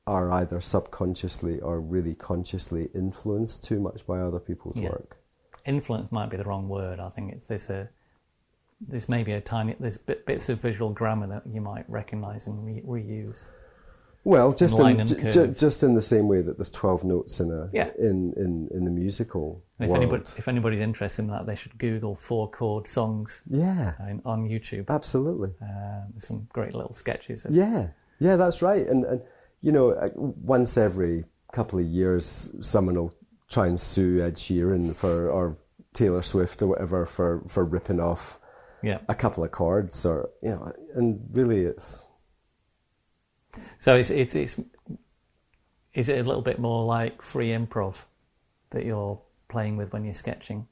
[0.07, 4.91] are either subconsciously or really consciously influenced too much by other people's Yeah.
[4.91, 5.17] work.
[5.65, 7.01] Influence might be the wrong word.
[7.01, 7.69] I think it's this.
[7.71, 7.89] a
[8.89, 12.65] there's maybe a tiny there's bit, bits of visual grammar that you might recognise and
[12.65, 13.49] re- reuse.
[14.25, 17.69] Well, just in, ju- just in the same way that there's twelve notes in a
[17.73, 17.91] Yeah.
[17.99, 20.03] in, in, in the musical And if world.
[20.03, 24.49] anybody if anybody's interested in that, they should Google four chord songs yeah, uh, on
[24.49, 24.89] YouTube.
[24.91, 25.51] absolutely.
[25.61, 27.45] Uh, there's some great little sketches.
[27.45, 27.89] Of, Yeah,
[28.21, 28.87] yeah, that's right.
[28.87, 29.23] And and
[29.61, 33.15] you know, uh, once every couple of years, someone will
[33.51, 35.57] try and sue Ed Sheeran for or
[35.95, 38.39] Taylor Swift or whatever for for ripping off
[38.83, 38.99] yeah.
[39.09, 42.05] a couple of chords, or you know, and really, it's
[43.79, 44.59] So it's it's it's
[45.95, 48.05] is it a little bit more like free improv
[48.71, 50.67] that you're playing with when you're sketching?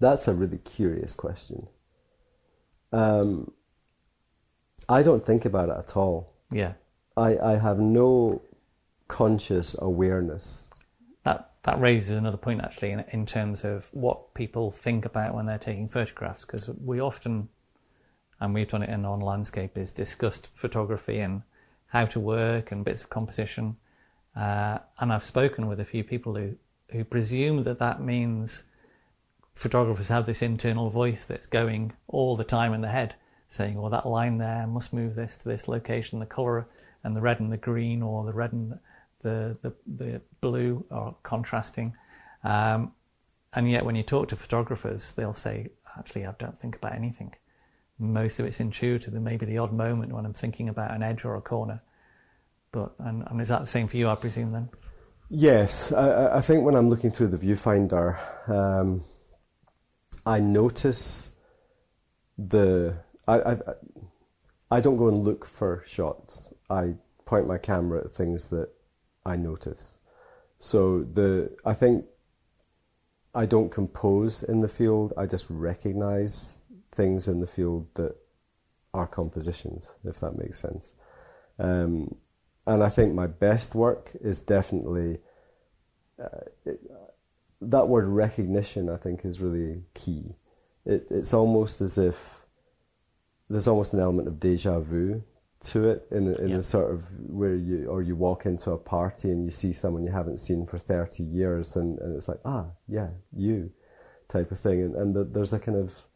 [0.00, 1.68] that's a really curious question.
[2.92, 3.52] Um,
[4.88, 6.32] I don't think about it at all.
[6.50, 6.74] Yeah.
[7.16, 8.42] I I have no
[9.08, 10.68] conscious awareness
[11.64, 15.58] That raises another point actually in, in terms of what people think about when they're
[15.58, 17.48] taking photographs because we often
[18.40, 21.42] and we've done it in on landscape is discussed photography and
[21.88, 23.76] how to work and bits of composition.
[24.36, 26.56] Uh, and I've spoken with a few people who
[26.90, 28.62] who presume that that means
[29.52, 33.14] photographers have this internal voice that's going all the time in the head
[33.48, 36.66] saying well that line there must move this to this location the color
[37.02, 38.78] and the red and the green or the red and
[39.24, 41.94] the the, the blue are contrasting.
[42.44, 42.92] Um,
[43.56, 47.34] and yet when you talk to photographers they'll say actually I don't think about anything.
[47.98, 49.12] Most of it's intuitive.
[49.12, 51.82] There may be the odd moment when I'm thinking about an edge or a corner.
[52.72, 54.68] But and, and is that the same for you I presume then?
[55.30, 59.02] Yes, I, I- think when I'm looking through the viewfinder, um,
[60.26, 61.30] I notice
[62.36, 62.96] the.
[63.26, 63.58] I, I
[64.70, 66.52] I don't go and look for shots.
[66.68, 66.94] I
[67.26, 68.68] point my camera at things that
[69.24, 69.96] I notice.
[70.58, 72.06] So the I think
[73.34, 75.12] I don't compose in the field.
[75.16, 76.58] I just recognize
[76.92, 78.16] things in the field that
[78.92, 80.94] are compositions, if that makes sense.
[81.58, 82.14] Um,
[82.66, 85.18] and I think my best work is definitely
[86.22, 86.80] uh, it,
[87.60, 88.88] that word recognition.
[88.88, 90.36] I think is really key.
[90.86, 92.44] It, it's almost as if
[93.48, 95.22] there's almost an element of deja vu
[95.72, 96.56] to it, in a- in Yeah.
[96.58, 100.04] a sort of where you or you walk into a party and you see someone
[100.04, 103.70] you haven't seen for thirty years, and, and it's like ah yeah you
[104.28, 106.06] type of thing, and and the, there's a kind of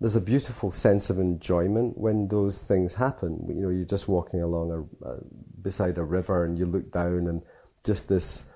[0.00, 3.44] there's a beautiful sense of enjoyment when those things happen.
[3.48, 5.18] You know, you're just walking along a, a
[5.60, 7.42] beside a river and you look down and
[7.82, 8.48] just this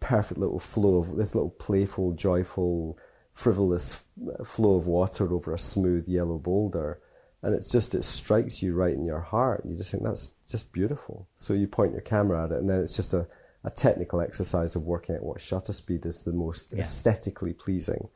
[0.00, 2.98] perfect little flow of this little playful, joyful,
[3.32, 4.02] frivolous
[4.44, 6.98] flow of water over a smooth yellow boulder.
[7.42, 9.64] And it's just, it strikes you right in your heart.
[9.64, 11.28] You just think that's just beautiful.
[11.36, 13.28] So you point your camera at it and then it's just a,
[13.64, 16.80] a technical exercise of working out what shutter speed is the most Yeah.
[16.80, 18.08] aesthetically pleasing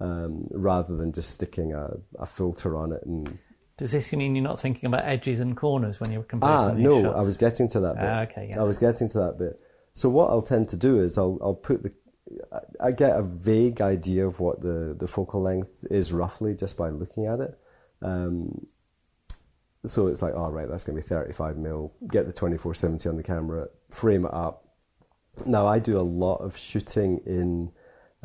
[0.00, 3.38] um, rather than just sticking a, a filter on it and
[3.76, 6.84] does this mean you're not thinking about edges and corners when you're composing ah these
[6.84, 7.14] no shots?
[7.16, 8.56] I was getting to that bit Ah, okay, yes.
[8.58, 9.58] I was getting to that bit
[9.94, 11.92] so what I'll tend to do is I'll I'll put the
[12.52, 16.76] I- I get a vague idea of what the the focal length is roughly just
[16.76, 17.58] by looking at it
[18.02, 18.66] um,
[19.84, 23.16] so it's like all right that's going to be 35 mil get the 2470 on
[23.16, 24.70] the camera frame it up
[25.46, 27.72] now I do a lot of shooting in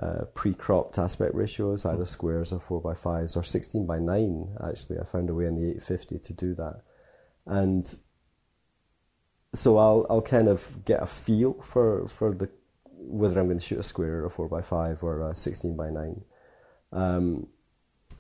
[0.02, 4.56] uh, pre-cropped aspect ratios, either squares or four by fives or sixteen by nine.
[4.62, 6.82] Actually, I found a way in the eight fifty to do that,
[7.46, 7.96] and
[9.54, 12.50] so I'll I'll kind of get a feel for for the
[12.90, 15.78] whether I'm going to shoot a square or a four by five or a sixteen
[15.78, 16.24] by nine.
[16.92, 17.48] Um,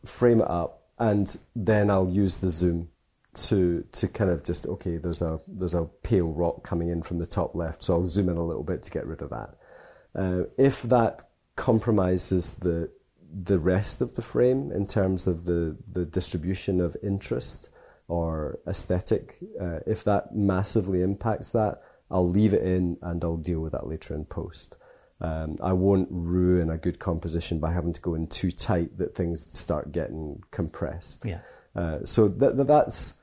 [0.05, 2.89] frame it up, and then I'll use the zoom
[3.35, 4.97] to to kind of just okay.
[4.97, 8.29] There's a there's a pale rock coming in from the top left, so I'll zoom
[8.29, 9.55] in a little bit to get rid of that.
[10.15, 12.89] Uh, if that compromises the
[13.43, 17.69] the rest of the frame in terms of the the distribution of interest
[18.07, 23.59] or aesthetic, uh, if that massively impacts that, I'll leave it in and I'll deal
[23.59, 24.77] with that later in post.
[25.21, 29.15] Um, I won't ruin a good composition by having to go in too tight that
[29.15, 31.25] things start getting compressed.
[31.25, 31.39] Yeah.
[31.75, 33.17] Uh, so that, that that's,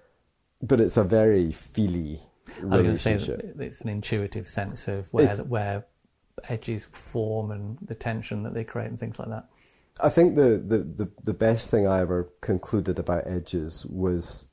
[0.63, 2.21] but it's a very feely
[2.61, 3.57] I was say relationship.
[3.61, 5.85] it's an intuitive sense of where It's- where
[6.49, 9.49] edges form and the tension that they create and things like that.
[10.01, 14.47] I think the, the, the, the best thing I ever concluded about edges was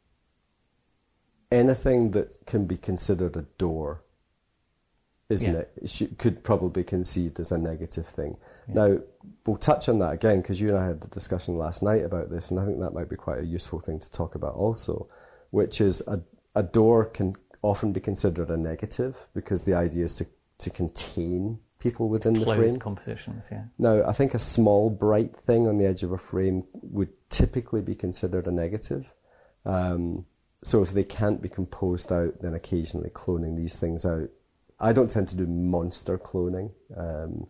[1.52, 4.04] anything that can be considered a door,
[5.30, 5.60] isn't Yeah.
[5.60, 5.72] it?
[5.84, 8.38] it should, could probably be conceived as a negative thing.
[8.68, 9.00] Now,
[9.46, 12.30] we'll touch on that again because you and I had a discussion last night about
[12.30, 15.08] this, and I think that might be quite a useful thing to talk about also,
[15.52, 16.22] which is a,
[16.56, 20.26] a door can often be considered a negative because the idea is to,
[20.60, 22.78] to contain people within the Closed frame.
[22.78, 23.64] compositions, yeah.
[23.78, 27.82] Now, I think a small, bright thing on the edge of a frame would typically
[27.82, 29.14] be considered a negative.
[29.66, 30.26] Um,
[30.64, 34.30] so if they can't be composed out, then occasionally cloning these things out.
[34.80, 37.48] I don't tend to do monster cloning, um,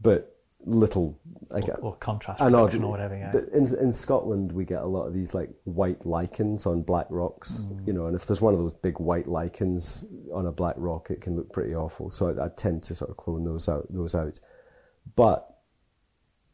[0.00, 0.30] but
[0.66, 1.18] little
[1.50, 3.30] like Or, or contrast an odd- reduction or whatever, yeah.
[3.32, 7.06] but in in Scotland, we get a lot of these like white lichens on black
[7.10, 7.86] rocks, Mm.
[7.86, 8.06] you know.
[8.06, 11.36] And if there's one of those big white lichens on a black rock, it can
[11.36, 12.08] look pretty awful.
[12.10, 13.86] So I, I tend to sort of clone those out.
[13.90, 14.40] Those out.
[15.14, 15.50] But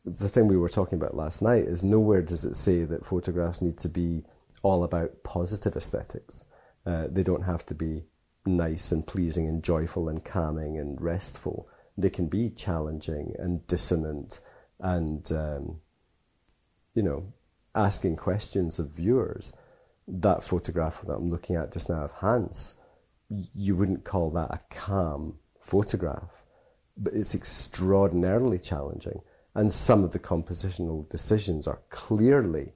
[0.04, 3.62] the thing we were talking about last night is nowhere does it say that photographs
[3.62, 4.24] need to be
[4.62, 6.44] all about positive aesthetics.
[6.84, 8.02] Uh, they don't have to be
[8.46, 11.68] nice and pleasing and joyful and calming and restful.
[11.96, 14.40] They can be challenging and dissonant
[14.78, 15.80] and, um,
[16.94, 17.32] you know,
[17.74, 19.52] asking questions of viewers.
[20.08, 22.74] That photograph that I'm looking at just now of Hans,
[23.28, 26.42] you wouldn't call that a calm photograph,
[26.96, 29.20] but it's extraordinarily challenging.
[29.54, 32.72] And some of the compositional decisions are clearly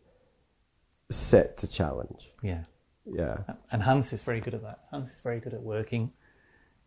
[1.11, 2.31] set to challenge.
[2.43, 2.65] yeah.
[3.07, 3.39] Yeah.
[3.71, 4.81] And Hans is very good at that.
[4.91, 6.13] Hans is very good at working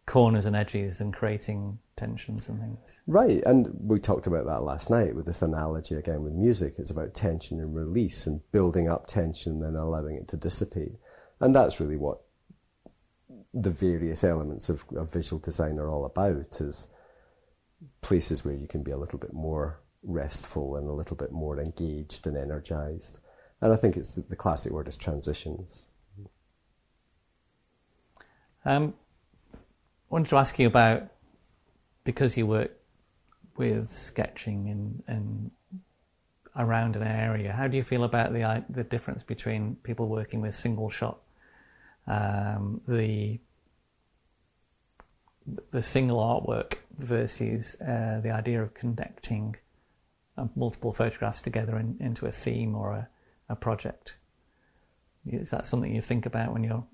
[0.07, 3.01] corners and edges and creating tensions and things.
[3.07, 6.76] Right, and we talked about that last night with this analogy again with music.
[6.78, 10.93] It's about tension and release and building up tension and allowing it to dissipate.
[11.39, 12.22] And that's really what
[13.53, 16.88] the various elements of, of visual design are all about is
[18.01, 21.59] places where you can be a little bit more restful and a little bit more
[21.59, 23.20] engaged and energized.
[23.59, 25.88] And I think it's the classic word is transitions.
[28.66, 28.93] Um,
[29.53, 29.58] I
[30.10, 31.03] wanted to ask you about
[32.03, 32.72] because you work
[33.58, 35.51] with sketching and, and
[36.58, 37.51] around an area.
[37.51, 41.20] How do you feel about the the difference between people working with single shot,
[42.08, 43.39] um, the
[45.72, 49.55] the single artwork versus uh, the idea of connecting
[50.38, 53.08] uh, multiple photographs together in, into a theme or a,
[53.49, 54.18] a project?
[55.26, 56.86] Is that something you think about when you're?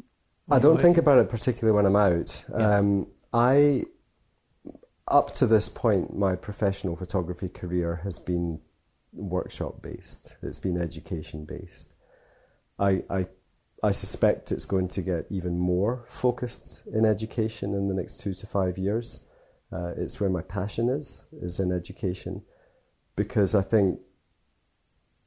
[0.49, 2.45] I don't think about it particularly when I'm out.
[2.49, 2.77] Yeah.
[2.77, 3.85] Um, I,
[5.07, 8.59] up to this point, my professional photography career has been
[9.13, 10.37] workshop based.
[10.41, 11.93] It's been education based.
[12.77, 13.27] I, I,
[13.81, 18.33] I suspect it's going to get even more focused in education in the next two
[18.33, 19.25] to five years.
[19.71, 22.43] Uh, it's where my passion is, is in education,
[23.15, 23.99] because I think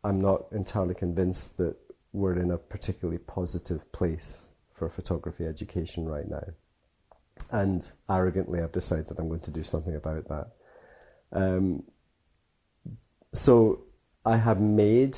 [0.04, 1.76] I'm not entirely convinced that
[2.12, 6.44] we're in a particularly positive place for photography education right now.
[7.50, 10.48] And arrogantly, I've decided I'm going to do something about that.
[11.32, 11.82] Um,
[13.32, 13.84] so
[14.24, 15.16] I have made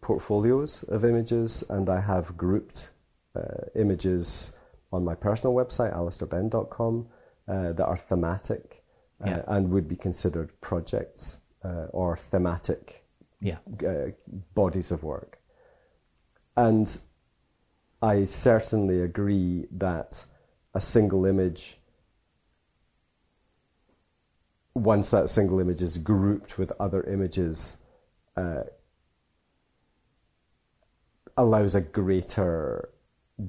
[0.00, 2.90] portfolios of images and I have grouped
[3.34, 4.54] uh, images
[4.92, 7.08] on my personal website, alisterbenn.com,
[7.48, 8.82] uh, that are thematic
[9.24, 9.42] uh, Yeah.
[9.46, 13.04] and would be considered projects uh, or thematic
[13.40, 13.58] Yeah.
[13.86, 14.10] uh,
[14.54, 15.33] bodies of work.
[16.56, 16.96] And
[18.00, 20.24] I certainly agree that
[20.74, 21.78] a single image,
[24.74, 27.78] once that single image is grouped with other images,
[28.36, 28.64] uh,
[31.36, 32.90] allows a greater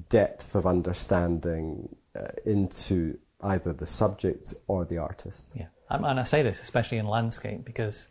[0.08, 5.52] depth of understanding uh, into either the subject or the artist.
[5.54, 8.08] Yeah, and I say this especially in landscape because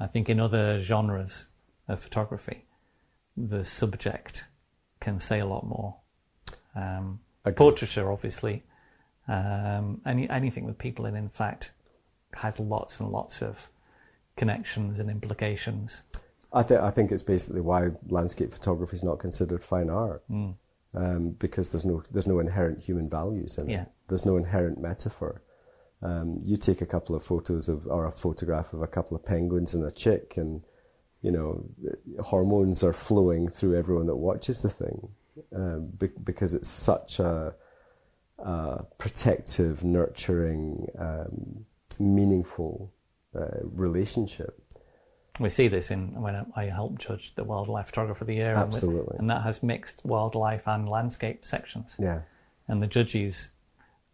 [0.00, 1.46] I think in other genres
[1.88, 2.65] of photography,
[3.36, 4.46] the subject
[5.00, 5.96] can say a lot more.
[6.74, 7.56] Um, Agreed.
[7.56, 8.64] portraiture, obviously,
[9.28, 11.72] um, any anything with people in, in fact,
[12.34, 13.68] has lots and lots of
[14.36, 16.02] connections and implications.
[16.52, 21.30] I, th- I think it's basically why landscape photography is not considered fine art, um,
[21.38, 23.82] because there's no there's no inherent human values in Yeah.
[23.82, 23.88] it.
[24.08, 25.42] There's no inherent metaphor.
[26.02, 29.24] Um, you take a couple of photos of or a photograph of a couple of
[29.24, 30.62] penguins and a chick, and
[31.22, 31.64] you know
[32.22, 35.08] hormones are flowing through everyone that watches the thing,
[35.54, 37.54] um, be- because it's such a,
[38.38, 41.64] a protective, nurturing, um,
[41.98, 42.92] meaningful
[43.34, 44.62] uh, relationship.
[45.38, 48.66] We see this in when I help judge the wildlife photographer of the year, and
[48.66, 49.16] with- Absolutely.
[49.18, 51.96] and that has mixed wildlife and landscape sections.
[51.98, 52.20] Yeah.
[52.68, 53.50] and the judges,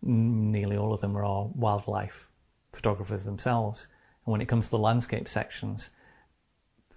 [0.02, 2.28] nearly all of them are wildlife
[2.72, 3.86] photographers themselves.
[4.26, 5.90] And when it comes to the landscape sections,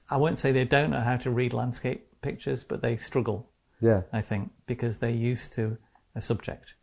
[0.09, 3.49] I won't say they don't know how to read landscape pictures, but they struggle
[3.79, 4.03] Yeah.
[4.13, 5.77] I think, because they're used to
[6.15, 6.73] a subject.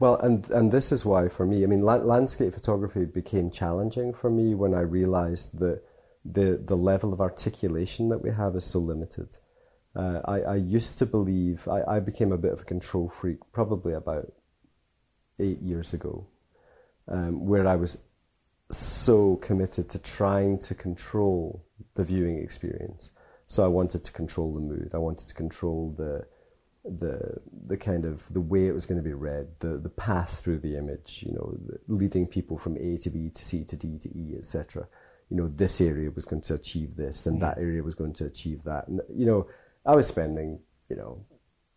[0.00, 4.12] Well, and and this is why for me, I mean, la- landscape photography became challenging
[4.12, 5.82] for me when I realized that
[6.24, 9.36] the the level of articulation that we have is so limited.
[9.94, 13.38] Uh, I, I used to believe I, I became a bit of a control freak
[13.52, 14.32] probably about
[15.38, 16.26] eight years ago,
[17.06, 18.02] um, where I was
[18.72, 21.63] so committed to trying to control
[21.94, 23.10] the viewing experience.
[23.46, 24.90] So I wanted to control the mood.
[24.94, 26.26] I wanted to control the
[26.84, 30.40] the the kind of the way it was going to be read, the the path
[30.40, 31.56] through the image, you know,
[31.88, 34.86] leading people from A to B to C to D to E, etc.
[35.30, 37.62] You know, this area was going to achieve this, and that mm.
[37.62, 38.88] area was going to achieve that.
[38.88, 39.46] And you know,
[39.86, 40.60] I was spending
[40.90, 41.24] you know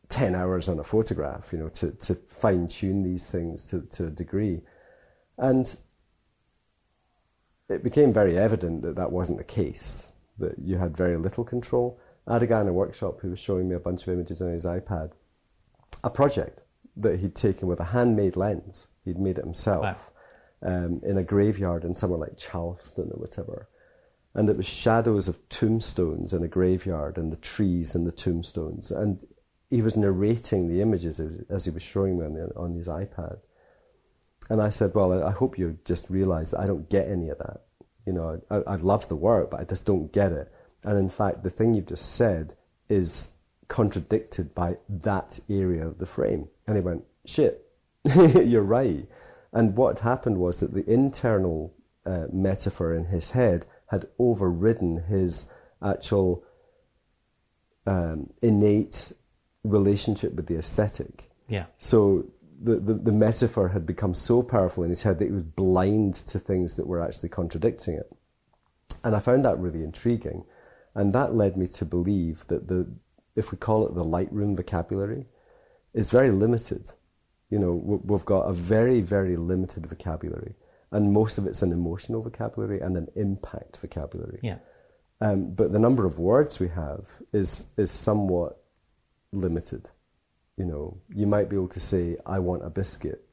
[0.09, 4.07] ten hours on a photograph, you know, to to fine tune these things to to
[4.07, 4.61] a degree,
[5.37, 5.77] and
[7.69, 10.13] it became very evident that that wasn't the case.
[10.39, 13.39] That you had very little control I had a guy in a workshop who was
[13.39, 15.11] showing me a bunch of images on his iPad,
[16.03, 16.61] a project
[16.97, 18.87] that he'd taken with a handmade lens.
[19.05, 20.11] He'd made it himself
[20.61, 20.85] wow.
[20.85, 23.69] um, in a graveyard in somewhere like Charleston or whatever.
[24.33, 28.91] And it was shadows of tombstones in a graveyard and the trees and the tombstones.
[28.91, 29.23] And
[29.69, 33.39] he was narrating the images as he was showing me on, the, on his iPad.
[34.49, 37.37] And I said, Well, I hope you just realize that I don't get any of
[37.39, 37.61] that.
[38.05, 40.51] You know, I, I love the work, but I just don't get it.
[40.83, 42.55] And in fact, the thing you've just said
[42.87, 43.29] is
[43.67, 46.47] contradicted by that area of the frame.
[46.65, 47.67] And he went, shit,
[48.15, 49.05] you're right.
[49.51, 51.73] And what happened was that the internal
[52.05, 56.43] uh, metaphor in his head had overridden his actual
[57.85, 59.11] um, innate
[59.63, 61.29] relationship with the aesthetic.
[61.47, 61.65] Yeah.
[61.77, 62.25] So
[62.59, 66.13] the, the, the metaphor had become so powerful in his head that he was blind
[66.15, 68.11] to things that were actually contradicting it.
[69.03, 70.43] And I found that really intriguing.
[70.95, 72.87] And that led me to believe that the,
[73.35, 75.25] if we call it the Lightroom vocabulary,
[75.93, 76.91] is very limited.
[77.49, 80.55] You know, we've got a very, very limited vocabulary.
[80.91, 84.39] And most of it's an emotional vocabulary and an impact vocabulary.
[84.41, 84.57] Yeah.
[85.21, 88.61] Um, but the number of words we have is, is somewhat
[89.31, 89.89] limited.
[90.57, 93.23] You know, you might be able to say, I want a biscuit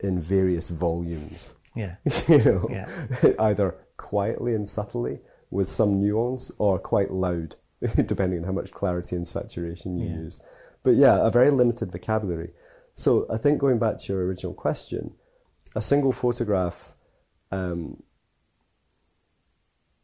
[0.00, 1.52] in various volumes.
[1.74, 1.96] Yeah.
[2.28, 2.88] you know, yeah.
[3.38, 7.56] either quietly and subtly with some nuance or quite loud,
[8.04, 10.16] depending on how much clarity and saturation you Yeah.
[10.16, 10.40] use.
[10.82, 12.52] But yeah, a very limited vocabulary.
[12.94, 15.14] So I think going back to your original question,
[15.74, 16.94] a single photograph
[17.50, 18.02] um,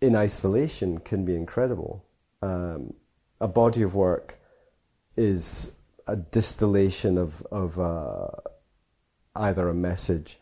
[0.00, 2.04] in isolation can be incredible.
[2.42, 2.94] Um,
[3.40, 4.38] a body of work
[5.16, 8.28] is a distillation of, of uh,
[9.34, 10.38] either a message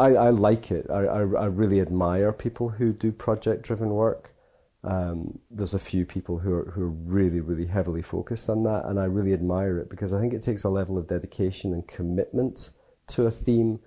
[0.00, 0.86] I, I like it.
[0.88, 4.34] I, I, I really admire people who do project driven work.
[4.82, 8.86] Um, there's a few people who are, who are really, really heavily focused on that,
[8.86, 11.86] and I really admire it because I think it takes a level of dedication and
[11.86, 12.70] commitment
[13.08, 13.80] to a theme,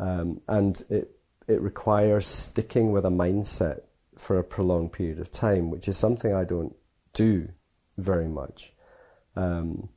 [0.00, 1.12] um, and it
[1.46, 3.82] it requires sticking with a mindset
[4.18, 6.74] for a prolonged period of time, which is something I don't
[7.12, 7.50] do
[7.96, 8.72] very much,
[9.36, 9.88] um,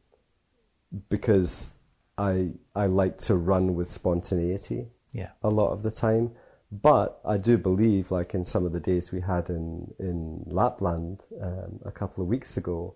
[1.10, 1.74] because
[2.18, 5.32] I I like to run with spontaneity Yeah.
[5.44, 6.32] a lot of the time.
[6.72, 11.24] But I do believe, like in some of the days we had in in Lapland
[11.42, 12.96] um, a couple of weeks ago,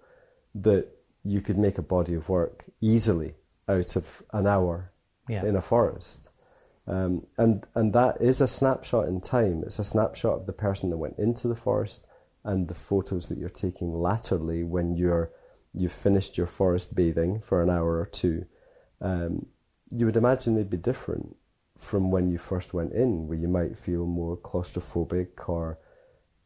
[0.56, 0.88] that
[1.24, 3.36] you could make a body of work easily
[3.68, 4.92] out of an hour
[5.28, 5.46] Yeah.
[5.46, 6.30] in a forest,
[6.88, 9.64] um, and and that is a snapshot in time.
[9.64, 12.06] It's a snapshot of the person that went into the forest
[12.44, 15.30] and the photos that you're taking laterally when you're
[15.80, 18.46] you've finished your forest bathing for an hour or two.
[19.02, 19.48] Um,
[19.92, 21.36] you would imagine they'd be different
[21.78, 25.80] from when you first went in, where you might feel more claustrophobic or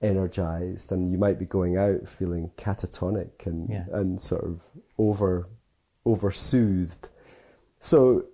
[0.02, 3.86] energized, and you might be going out feeling catatonic and Yeah.
[3.92, 4.62] and sort of
[4.98, 5.48] over
[6.06, 7.08] over soothed.
[7.80, 8.26] So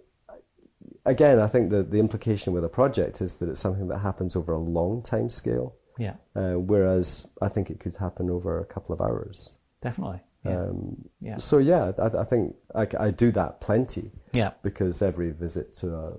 [1.05, 4.35] again, I think that the implication with a project is that it's something that happens
[4.35, 6.15] over a long time scale, Yeah.
[6.35, 9.53] uh, whereas I think it could happen over a couple of hours.
[9.81, 10.21] Definitely.
[10.45, 10.61] Yeah.
[10.61, 11.37] Um, yeah.
[11.37, 14.51] So yeah, I, I think I, I do that plenty Yeah.
[14.63, 16.13] because every visit to a,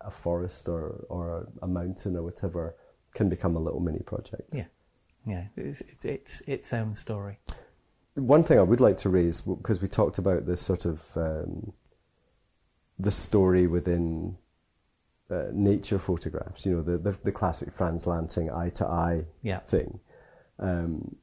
[0.00, 2.74] a forest or, or a mountain or whatever
[3.14, 4.54] can become a little mini project.
[4.54, 4.64] Yeah.
[5.26, 5.44] Yeah.
[5.56, 7.38] It's, it's, it's its own story.
[8.14, 11.74] One thing I would like to raise, because we talked about this sort of um,
[12.98, 14.38] the story within
[15.30, 19.24] uh, nature photographs, you know, the, the, the classic Frans Lanting eye to eye
[19.60, 20.00] thing,
[20.58, 21.16] um,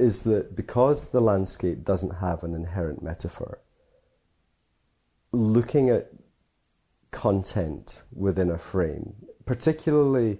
[0.00, 3.58] is that because the landscape doesn't have an inherent metaphor,
[5.32, 6.10] looking at
[7.10, 9.14] content within a frame,
[9.46, 10.38] particularly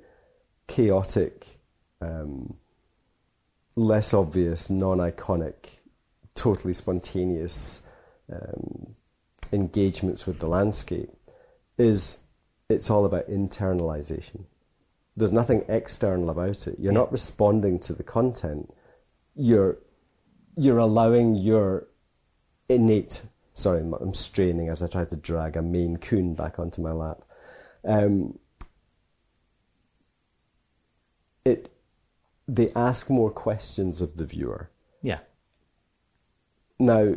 [0.67, 1.61] chaotic,
[2.01, 2.55] um,
[3.77, 5.81] less obvious, non iconic
[6.35, 7.83] totally spontaneous
[8.33, 8.95] um,
[9.53, 11.11] engagements with the landscape
[11.77, 12.19] is
[12.69, 14.45] it's all about internalization.
[15.17, 16.77] There's nothing external about it.
[16.79, 18.73] You're not responding to the content.
[19.35, 19.79] You're
[20.57, 21.87] you're allowing your
[22.69, 23.23] innate.
[23.55, 27.23] Sorry, I'm straining as I try to drag a Maine Coon back onto my lap.
[27.85, 28.39] Um,
[31.45, 31.73] it
[32.47, 34.71] they ask more questions of the viewer.
[35.03, 35.21] Yeah.
[36.79, 37.15] Now,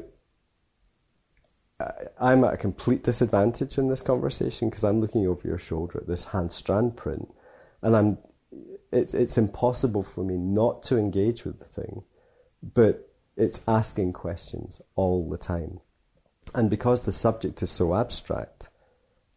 [2.19, 6.07] I'm at a complete disadvantage in this conversation because I'm looking over your shoulder at
[6.07, 7.33] this Hans Strand print,
[7.81, 8.17] and I'm.
[8.93, 12.03] It's it's impossible for me not to engage with the thing,
[12.61, 15.79] but it's asking questions all the time,
[16.53, 18.69] and because the subject is so abstract,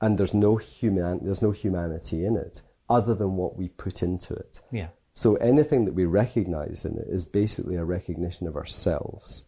[0.01, 4.35] and there's no human there's no humanity in it other than what we put into
[4.35, 4.61] it.
[4.71, 4.89] Yeah.
[5.13, 9.45] So anything that we recognize in it is basically a recognition of ourselves.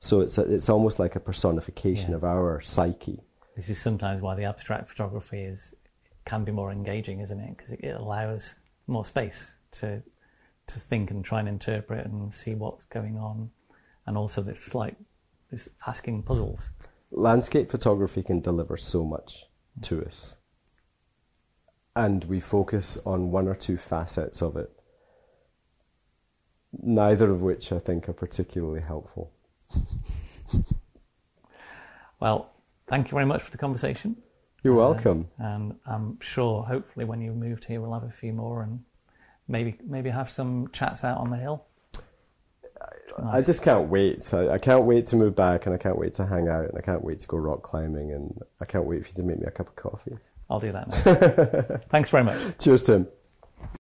[0.00, 2.16] So it's a, it's almost like a personification Yeah.
[2.16, 3.20] of our psyche.
[3.56, 5.72] This is sometimes why the abstract photography is
[6.24, 7.56] can be more engaging, isn't it?
[7.56, 10.02] Because it, it allows more space to
[10.66, 13.50] to think and try and interpret and see what's going on,
[14.06, 14.96] and also this like
[15.50, 16.70] this asking puzzles.
[17.10, 19.46] Landscape photography can deliver so much
[19.82, 20.36] to us.
[21.94, 24.70] And we focus on one or two facets of it,
[26.72, 29.32] neither of which I think are particularly helpful.
[32.24, 32.54] Well,
[32.86, 34.16] thank you very much for the conversation,
[34.64, 35.28] You're uh, welcome.
[35.38, 38.82] and I'm sure hopefully when you've moved here we'll have a few more and
[39.46, 41.64] maybe maybe have some chats out on the hill.
[43.22, 44.32] I just can't wait.
[44.34, 46.76] I, I can't wait to move back, and I can't wait to hang out, and
[46.76, 49.38] I can't wait to go rock climbing, and I can't wait for you to make
[49.38, 50.16] me a cup of coffee.
[50.50, 51.84] I'll do that.
[51.90, 52.36] Thanks very much.
[52.58, 53.06] Cheers, Tim.